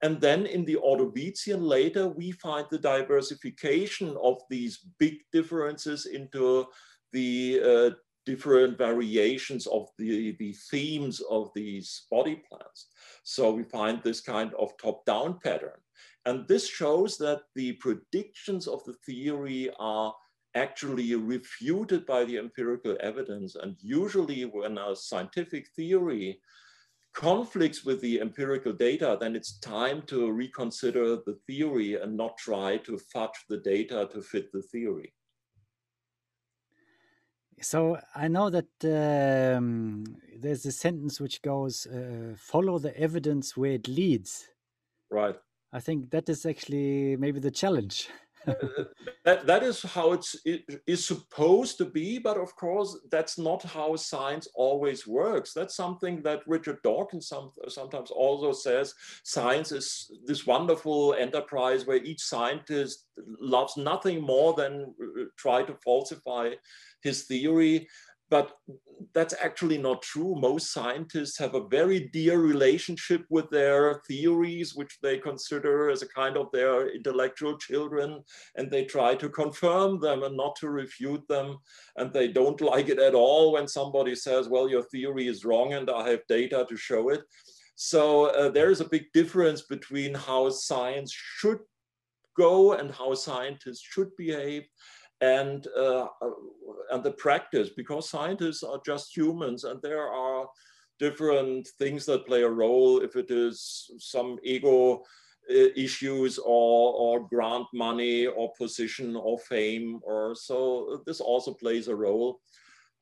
And 0.00 0.18
then 0.22 0.46
in 0.46 0.64
the 0.64 0.76
Ordovician 0.76 1.68
later, 1.68 2.08
we 2.08 2.30
find 2.32 2.66
the 2.70 2.78
diversification 2.78 4.16
of 4.22 4.38
these 4.48 4.78
big 4.98 5.18
differences 5.30 6.06
into 6.06 6.64
the 7.12 7.60
uh, 7.62 7.90
different 8.24 8.78
variations 8.78 9.66
of 9.66 9.88
the, 9.98 10.34
the 10.38 10.54
themes 10.70 11.20
of 11.30 11.50
these 11.54 12.06
body 12.10 12.42
plans. 12.48 12.86
So 13.22 13.52
we 13.52 13.64
find 13.64 14.00
this 14.02 14.22
kind 14.22 14.52
of 14.58 14.70
top-down 14.80 15.40
pattern. 15.44 15.80
And 16.24 16.46
this 16.46 16.68
shows 16.68 17.18
that 17.18 17.42
the 17.54 17.72
predictions 17.74 18.68
of 18.68 18.84
the 18.84 18.94
theory 19.04 19.70
are 19.78 20.14
actually 20.54 21.14
refuted 21.14 22.06
by 22.06 22.24
the 22.24 22.38
empirical 22.38 22.96
evidence. 23.00 23.56
And 23.56 23.76
usually 23.80 24.44
when 24.44 24.78
a 24.78 24.94
scientific 24.94 25.66
theory 25.74 26.40
conflicts 27.14 27.84
with 27.84 28.00
the 28.00 28.20
empirical 28.20 28.72
data, 28.72 29.16
then 29.20 29.34
it's 29.36 29.58
time 29.58 30.02
to 30.06 30.30
reconsider 30.30 31.16
the 31.16 31.38
theory 31.46 32.00
and 32.00 32.16
not 32.16 32.36
try 32.38 32.78
to 32.78 32.98
fudge 33.12 33.44
the 33.48 33.58
data 33.58 34.08
to 34.12 34.22
fit 34.22 34.50
the 34.52 34.62
theory. 34.62 35.12
So 37.60 37.98
I 38.14 38.28
know 38.28 38.50
that 38.50 39.56
um, 39.56 40.04
there's 40.36 40.66
a 40.66 40.72
sentence 40.72 41.20
which 41.20 41.42
goes, 41.42 41.86
uh, 41.86 42.34
"Follow 42.36 42.78
the 42.78 42.96
evidence 42.98 43.56
where 43.56 43.72
it 43.72 43.86
leads." 43.86 44.48
Right. 45.10 45.38
I 45.72 45.80
think 45.80 46.10
that 46.10 46.28
is 46.28 46.44
actually 46.44 47.16
maybe 47.16 47.40
the 47.40 47.50
challenge. 47.50 48.08
Uh, 48.46 48.52
uh, 48.52 48.84
that, 49.24 49.46
that 49.46 49.62
is 49.62 49.82
how 49.82 50.12
it's, 50.12 50.36
it 50.44 50.82
is 50.86 51.06
supposed 51.06 51.78
to 51.78 51.84
be, 51.84 52.18
but 52.18 52.36
of 52.36 52.54
course, 52.56 52.98
that's 53.10 53.38
not 53.38 53.62
how 53.62 53.94
science 53.96 54.48
always 54.54 55.06
works. 55.06 55.52
That's 55.54 55.76
something 55.76 56.22
that 56.22 56.40
Richard 56.46 56.78
Dawkins 56.82 57.28
some, 57.28 57.52
sometimes 57.68 58.10
also 58.10 58.52
says. 58.52 58.94
Science 59.22 59.72
is 59.72 60.10
this 60.26 60.46
wonderful 60.46 61.14
enterprise 61.14 61.86
where 61.86 62.02
each 62.02 62.20
scientist 62.20 63.06
loves 63.40 63.76
nothing 63.76 64.20
more 64.20 64.54
than 64.54 64.94
uh, 65.00 65.22
uh 65.22 65.24
try 65.38 65.62
to 65.62 65.74
falsify 65.84 66.50
his 67.02 67.24
theory. 67.24 67.88
But 68.32 68.56
that's 69.12 69.34
actually 69.42 69.76
not 69.76 70.00
true. 70.00 70.34
Most 70.34 70.72
scientists 70.72 71.36
have 71.36 71.54
a 71.54 71.68
very 71.68 72.08
dear 72.14 72.38
relationship 72.38 73.26
with 73.28 73.50
their 73.50 74.00
theories, 74.08 74.74
which 74.74 74.96
they 75.02 75.18
consider 75.18 75.90
as 75.90 76.00
a 76.00 76.08
kind 76.08 76.38
of 76.38 76.50
their 76.50 76.88
intellectual 76.94 77.58
children, 77.58 78.24
and 78.56 78.70
they 78.70 78.86
try 78.86 79.14
to 79.16 79.28
confirm 79.28 80.00
them 80.00 80.22
and 80.22 80.34
not 80.34 80.56
to 80.60 80.70
refute 80.70 81.28
them. 81.28 81.58
And 81.96 82.10
they 82.10 82.28
don't 82.28 82.60
like 82.72 82.88
it 82.88 82.98
at 82.98 83.14
all 83.14 83.52
when 83.52 83.68
somebody 83.68 84.14
says, 84.14 84.48
well, 84.48 84.66
your 84.66 84.84
theory 84.84 85.28
is 85.28 85.44
wrong 85.44 85.74
and 85.74 85.90
I 85.90 86.08
have 86.08 86.26
data 86.26 86.64
to 86.66 86.74
show 86.74 87.10
it. 87.10 87.20
So 87.74 88.30
uh, 88.30 88.48
there 88.48 88.70
is 88.70 88.80
a 88.80 88.88
big 88.88 89.12
difference 89.12 89.60
between 89.60 90.14
how 90.14 90.48
science 90.48 91.12
should 91.12 91.58
go 92.34 92.72
and 92.72 92.90
how 92.90 93.12
scientists 93.14 93.82
should 93.82 94.16
behave 94.16 94.64
and 95.22 95.68
uh, 95.78 96.08
and 96.90 97.02
the 97.02 97.12
practice 97.12 97.70
because 97.76 98.10
scientists 98.10 98.62
are 98.62 98.80
just 98.84 99.16
humans 99.16 99.64
and 99.64 99.80
there 99.80 100.08
are 100.08 100.46
different 100.98 101.68
things 101.78 102.04
that 102.06 102.26
play 102.26 102.42
a 102.42 102.48
role. 102.48 103.00
If 103.00 103.16
it 103.16 103.30
is 103.30 103.90
some 103.98 104.38
ego 104.42 105.02
uh, 105.50 105.70
issues 105.76 106.38
or 106.38 106.92
or 107.04 107.28
grant 107.28 107.66
money 107.72 108.26
or 108.26 108.52
position 108.58 109.16
or 109.16 109.38
fame 109.38 110.00
or 110.02 110.34
so 110.34 111.02
this 111.06 111.20
also 111.20 111.54
plays 111.54 111.88
a 111.88 111.96
role. 111.96 112.40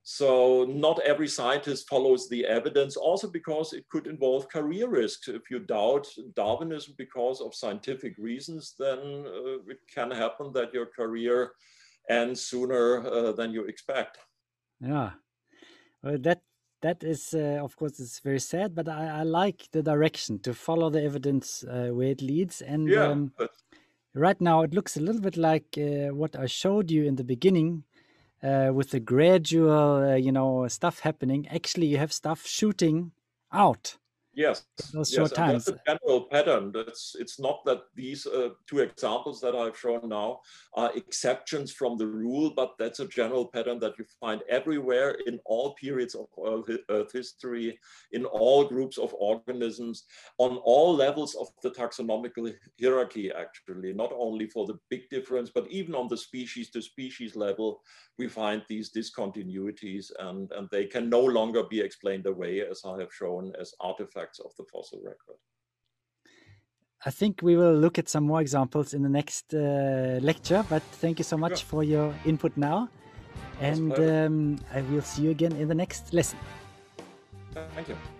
So 0.02 0.64
not 0.64 0.98
every 1.00 1.28
scientist 1.28 1.88
follows 1.88 2.28
the 2.28 2.46
evidence 2.46 2.96
also 2.96 3.28
because 3.30 3.74
it 3.74 3.85
could 3.90 4.06
involve 4.06 4.48
career 4.48 4.88
risks. 4.88 5.28
If 5.28 5.50
you 5.50 5.59
doubt 5.59 6.06
darwinism 6.35 6.94
because 6.96 7.42
of 7.42 7.54
scientific 7.54 8.14
reasons 8.18 8.74
then 8.78 8.98
uh, 9.26 9.72
it 9.72 9.80
can 9.94 10.11
happen 10.11 10.52
that 10.52 10.74
your 10.74 10.87
career 10.87 11.52
and 12.11 12.37
sooner 12.37 13.07
uh, 13.07 13.33
than 13.33 13.53
you 13.53 13.64
expect. 13.64 14.18
Yeah, 14.81 15.11
well, 16.03 16.18
that 16.18 16.42
that 16.83 17.05
is 17.05 17.35
uh, 17.35 17.61
of 17.62 17.77
course 17.77 18.01
it's 18.01 18.20
very 18.20 18.40
sad, 18.40 18.75
but 18.75 18.88
I, 18.88 19.20
I, 19.20 19.23
like 19.23 19.68
the 19.73 19.83
direction 19.83 20.38
to 20.40 20.55
follow 20.55 20.90
the 20.90 21.03
evidence 21.03 21.62
uh, 21.64 21.90
where 21.92 22.09
it 22.09 22.23
leads. 22.23 22.62
And 22.62 22.88
yeah, 22.88 23.05
um, 23.05 23.33
but... 23.38 23.51
right 24.14 24.40
now 24.40 24.62
it 24.62 24.75
looks 24.75 24.96
a 24.96 25.01
little 25.01 25.20
bit 25.20 25.37
like 25.37 25.79
uh, 25.79 26.12
what 26.14 26.37
I 26.37 26.46
showed 26.46 26.90
you 26.90 27.05
in 27.05 27.16
the 27.16 27.25
beginning. 27.25 27.85
Uh, 28.42 28.70
with 28.73 28.88
the 28.90 29.01
gradual, 29.01 30.03
uh, 30.03 30.14
you 30.14 30.33
know, 30.33 30.66
stuff 30.66 31.01
happening, 31.01 31.46
actually, 31.49 31.87
you 31.87 31.99
have 31.99 32.11
stuff 32.11 32.46
shooting 32.46 33.12
out 33.53 33.99
Yes, 34.33 34.62
those 34.93 35.11
yes, 35.11 35.16
short 35.16 35.35
times. 35.35 35.64
that's 35.64 35.77
a 35.77 35.83
general 35.90 36.27
pattern. 36.31 36.71
It's 36.77 37.16
it's 37.19 37.40
not 37.40 37.64
that 37.64 37.81
these 37.97 38.27
uh, 38.27 38.51
two 38.69 38.79
examples 38.79 39.40
that 39.40 39.57
I've 39.57 39.77
shown 39.77 40.09
now 40.09 40.40
are 40.75 40.93
exceptions 40.95 41.73
from 41.73 41.99
the 41.99 42.07
rule, 42.07 42.53
but 42.55 42.75
that's 42.79 43.01
a 43.01 43.09
general 43.09 43.47
pattern 43.47 43.81
that 43.81 43.99
you 43.99 44.05
find 44.21 44.43
everywhere 44.49 45.16
in 45.27 45.40
all 45.47 45.75
periods 45.75 46.14
of 46.14 46.29
Earth 46.88 47.12
history, 47.12 47.77
in 48.12 48.25
all 48.25 48.64
groups 48.64 48.99
of 48.99 49.12
organisms, 49.19 50.05
on 50.38 50.59
all 50.59 50.95
levels 50.95 51.35
of 51.35 51.49
the 51.64 51.71
taxonomical 51.71 52.55
hierarchy. 52.81 53.33
Actually, 53.33 53.93
not 53.93 54.12
only 54.16 54.47
for 54.47 54.64
the 54.64 54.79
big 54.90 55.11
difference, 55.11 55.51
but 55.53 55.66
even 55.71 55.97
on 55.97 56.07
the 56.07 56.16
species 56.16 56.71
to 56.71 56.81
species 56.81 57.35
level, 57.35 57.83
we 58.16 58.29
find 58.29 58.62
these 58.69 58.93
discontinuities, 58.93 60.12
and 60.21 60.53
and 60.53 60.69
they 60.71 60.87
can 60.87 61.11
no 61.11 61.21
longer 61.21 61.64
be 61.64 61.81
explained 61.81 62.27
away, 62.27 62.61
as 62.61 62.83
I 62.85 63.01
have 63.01 63.12
shown, 63.12 63.53
as 63.61 63.75
artifacts 63.81 64.19
of 64.44 64.52
the 64.56 64.64
fossil 64.72 65.00
record. 65.04 65.37
I 67.06 67.11
think 67.11 67.40
we 67.42 67.56
will 67.56 67.74
look 67.74 67.98
at 67.98 68.09
some 68.09 68.24
more 68.24 68.40
examples 68.40 68.92
in 68.92 69.02
the 69.02 69.09
next 69.09 69.54
uh, 69.54 70.18
lecture, 70.20 70.64
but 70.68 70.83
thank 70.83 71.18
you 71.18 71.24
so 71.24 71.37
much 71.38 71.61
Sure. 71.61 71.68
for 71.68 71.85
your 71.85 72.14
input 72.26 72.56
now. 72.56 72.88
And 73.61 73.92
um, 73.98 74.59
I 74.74 74.83
will 74.83 75.02
see 75.02 75.22
you 75.22 75.30
again 75.30 75.52
in 75.52 75.68
the 75.68 75.74
next 75.74 76.12
lesson. 76.12 76.38
Thank 77.74 77.88
you. 77.88 78.19